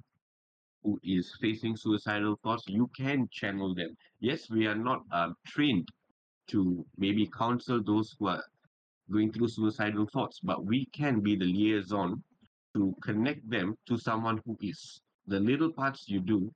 who 0.82 0.98
is 1.02 1.32
facing 1.40 1.76
suicidal 1.76 2.36
thoughts, 2.42 2.64
you 2.66 2.90
can 2.96 3.28
channel 3.30 3.74
them. 3.74 3.96
Yes, 4.20 4.50
we 4.50 4.66
are 4.66 4.74
not 4.74 5.02
uh, 5.12 5.30
trained 5.46 5.88
to 6.48 6.84
maybe 6.96 7.26
counsel 7.28 7.82
those 7.82 8.14
who 8.18 8.28
are 8.28 8.42
going 9.10 9.32
through 9.32 9.48
suicidal 9.48 10.06
thoughts, 10.12 10.40
but 10.42 10.64
we 10.64 10.86
can 10.86 11.20
be 11.20 11.36
the 11.36 11.44
liaison 11.44 12.22
to 12.74 12.94
connect 13.02 13.48
them 13.48 13.74
to 13.86 13.96
someone 13.98 14.40
who 14.44 14.56
is 14.60 15.00
the 15.26 15.38
little 15.38 15.72
parts 15.72 16.08
you 16.08 16.20
do 16.20 16.50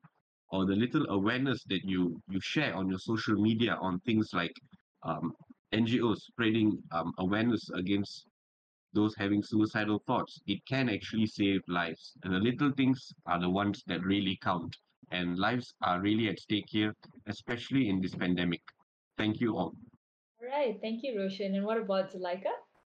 or 0.51 0.65
the 0.65 0.75
little 0.75 1.07
awareness 1.11 1.63
that 1.65 1.85
you 1.85 2.21
you 2.29 2.41
share 2.41 2.75
on 2.75 2.89
your 2.89 2.99
social 2.99 3.35
media 3.35 3.77
on 3.81 4.01
things 4.01 4.31
like 4.33 4.55
um, 5.03 5.33
NGOs 5.81 6.21
spreading 6.31 6.69
um, 6.93 7.13
awareness 7.19 7.69
against 7.75 8.27
those 8.93 9.15
having 9.17 9.43
suicidal 9.43 10.03
thoughts, 10.07 10.41
it 10.47 10.61
can 10.67 10.89
actually 10.89 11.27
save 11.27 11.61
lives. 11.69 12.13
And 12.25 12.33
the 12.35 12.39
little 12.39 12.73
things 12.73 13.13
are 13.27 13.39
the 13.39 13.51
ones 13.51 13.83
that 13.87 14.03
really 14.03 14.39
count. 14.43 14.75
And 15.11 15.39
lives 15.39 15.75
are 15.83 16.01
really 16.01 16.29
at 16.29 16.41
stake 16.41 16.65
here, 16.69 16.93
especially 17.27 17.89
in 17.91 18.01
this 18.01 18.15
pandemic. 18.15 18.63
Thank 19.19 19.41
you 19.41 19.57
all. 19.57 19.73
All 20.41 20.49
right. 20.49 20.79
Thank 20.81 21.03
you, 21.03 21.19
Roshan. 21.19 21.55
And 21.55 21.65
what 21.65 21.79
about 21.79 22.13
Zulaika? 22.13 22.55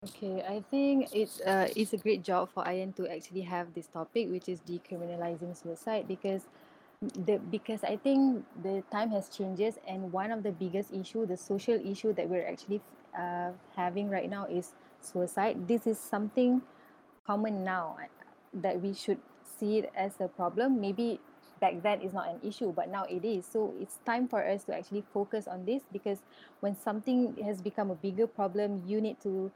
Okay, 0.09 0.43
I 0.49 0.65
think 0.71 1.09
it's 1.13 1.43
uh 1.43 1.69
it's 1.77 1.93
a 1.93 1.99
great 1.99 2.23
job 2.25 2.49
for 2.55 2.65
IAN 2.65 2.97
to 2.97 3.07
actually 3.07 3.43
have 3.43 3.75
this 3.75 3.87
topic, 3.87 4.31
which 4.31 4.49
is 4.49 4.59
decriminalizing 4.61 5.55
suicide, 5.55 6.09
because 6.09 6.49
the 7.01 7.41
because 7.51 7.83
I 7.83 7.97
think 7.97 8.45
the 8.63 8.83
time 8.93 9.11
has 9.11 9.29
changes, 9.31 9.79
and 9.89 10.13
one 10.13 10.31
of 10.31 10.43
the 10.43 10.53
biggest 10.53 10.93
issue, 10.93 11.25
the 11.25 11.37
social 11.37 11.81
issue 11.81 12.13
that 12.13 12.29
we're 12.29 12.47
actually 12.47 12.83
uh, 13.19 13.53
having 13.75 14.11
right 14.11 14.29
now 14.29 14.45
is 14.45 14.73
suicide. 15.01 15.67
This 15.67 15.87
is 15.87 15.99
something 15.99 16.61
common 17.27 17.65
now 17.65 17.97
uh, 17.99 18.05
that 18.53 18.83
we 18.83 18.93
should 18.93 19.19
see 19.59 19.79
it 19.79 19.91
as 19.97 20.13
a 20.21 20.29
problem. 20.29 20.79
Maybe 20.79 21.21
back 21.59 21.83
then 21.83 22.03
is 22.03 22.13
not 22.13 22.29
an 22.29 22.41
issue, 22.47 22.71
but 22.71 22.91
now 22.91 23.05
it 23.05 23.25
is. 23.25 23.47
So 23.47 23.73
it's 23.81 23.97
time 24.05 24.29
for 24.29 24.45
us 24.45 24.65
to 24.65 24.77
actually 24.77 25.05
focus 25.15 25.49
on 25.49 25.65
this 25.65 25.83
because 25.91 26.19
when 26.61 26.77
something 26.77 27.35
has 27.43 27.63
become 27.63 27.91
a 27.91 27.95
bigger 27.95 28.27
problem, 28.27 28.83
you 28.87 29.01
need 29.01 29.17
to 29.23 29.51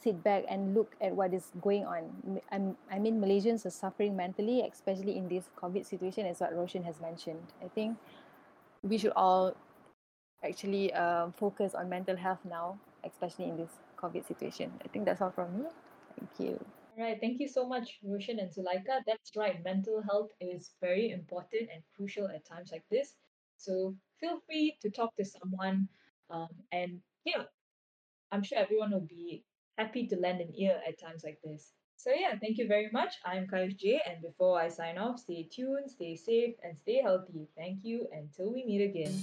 sit 0.00 0.22
back 0.22 0.44
and 0.48 0.74
look 0.74 0.94
at 1.00 1.14
what 1.14 1.34
is 1.34 1.50
going 1.60 1.84
on. 1.84 2.40
I'm, 2.52 2.76
I 2.90 2.98
mean, 2.98 3.20
Malaysians 3.20 3.66
are 3.66 3.70
suffering 3.70 4.16
mentally, 4.16 4.62
especially 4.62 5.16
in 5.16 5.28
this 5.28 5.50
COVID 5.60 5.84
situation, 5.84 6.26
as 6.26 6.40
what 6.40 6.54
Roshan 6.54 6.84
has 6.84 7.00
mentioned. 7.00 7.42
I 7.64 7.68
think 7.68 7.98
we 8.82 8.96
should 8.98 9.12
all 9.16 9.56
actually 10.44 10.92
uh, 10.94 11.30
focus 11.36 11.74
on 11.74 11.88
mental 11.88 12.16
health 12.16 12.38
now, 12.48 12.78
especially 13.04 13.46
in 13.46 13.56
this 13.56 13.70
COVID 13.96 14.26
situation. 14.26 14.70
I 14.84 14.88
think 14.88 15.04
that's 15.04 15.20
all 15.20 15.30
from 15.30 15.58
me. 15.58 15.64
Thank 16.16 16.30
you. 16.38 16.64
All 16.96 17.04
right, 17.04 17.18
thank 17.20 17.40
you 17.40 17.48
so 17.48 17.66
much, 17.66 17.98
Roshan 18.02 18.38
and 18.38 18.50
Zulaika. 18.50 19.02
That's 19.06 19.30
right, 19.36 19.62
mental 19.64 20.02
health 20.02 20.30
is 20.40 20.74
very 20.80 21.10
important 21.10 21.68
and 21.72 21.82
crucial 21.94 22.26
at 22.26 22.44
times 22.44 22.70
like 22.72 22.84
this. 22.90 23.14
So 23.56 23.94
feel 24.20 24.40
free 24.46 24.76
to 24.82 24.90
talk 24.90 25.16
to 25.16 25.24
someone, 25.24 25.88
um, 26.30 26.48
and 26.72 27.00
yeah, 27.24 27.44
I'm 28.30 28.42
sure 28.42 28.58
everyone 28.58 28.90
will 28.90 29.06
be 29.08 29.44
happy 29.78 30.06
to 30.08 30.16
lend 30.16 30.40
an 30.40 30.52
ear 30.56 30.80
at 30.86 31.00
times 31.00 31.22
like 31.24 31.38
this. 31.42 31.72
So 31.96 32.10
yeah, 32.10 32.34
thank 32.40 32.58
you 32.58 32.66
very 32.66 32.90
much. 32.92 33.14
I'm 33.24 33.46
Kaish 33.46 33.76
J, 33.76 34.00
and 34.06 34.20
before 34.20 34.60
I 34.60 34.68
sign 34.68 34.98
off, 34.98 35.20
stay 35.20 35.48
tuned, 35.50 35.90
stay 35.90 36.16
safe, 36.16 36.54
and 36.62 36.76
stay 36.76 37.00
healthy. 37.00 37.48
Thank 37.56 37.80
you 37.82 38.06
until 38.12 38.52
we 38.52 38.64
meet 38.64 38.82
again. 38.82 39.14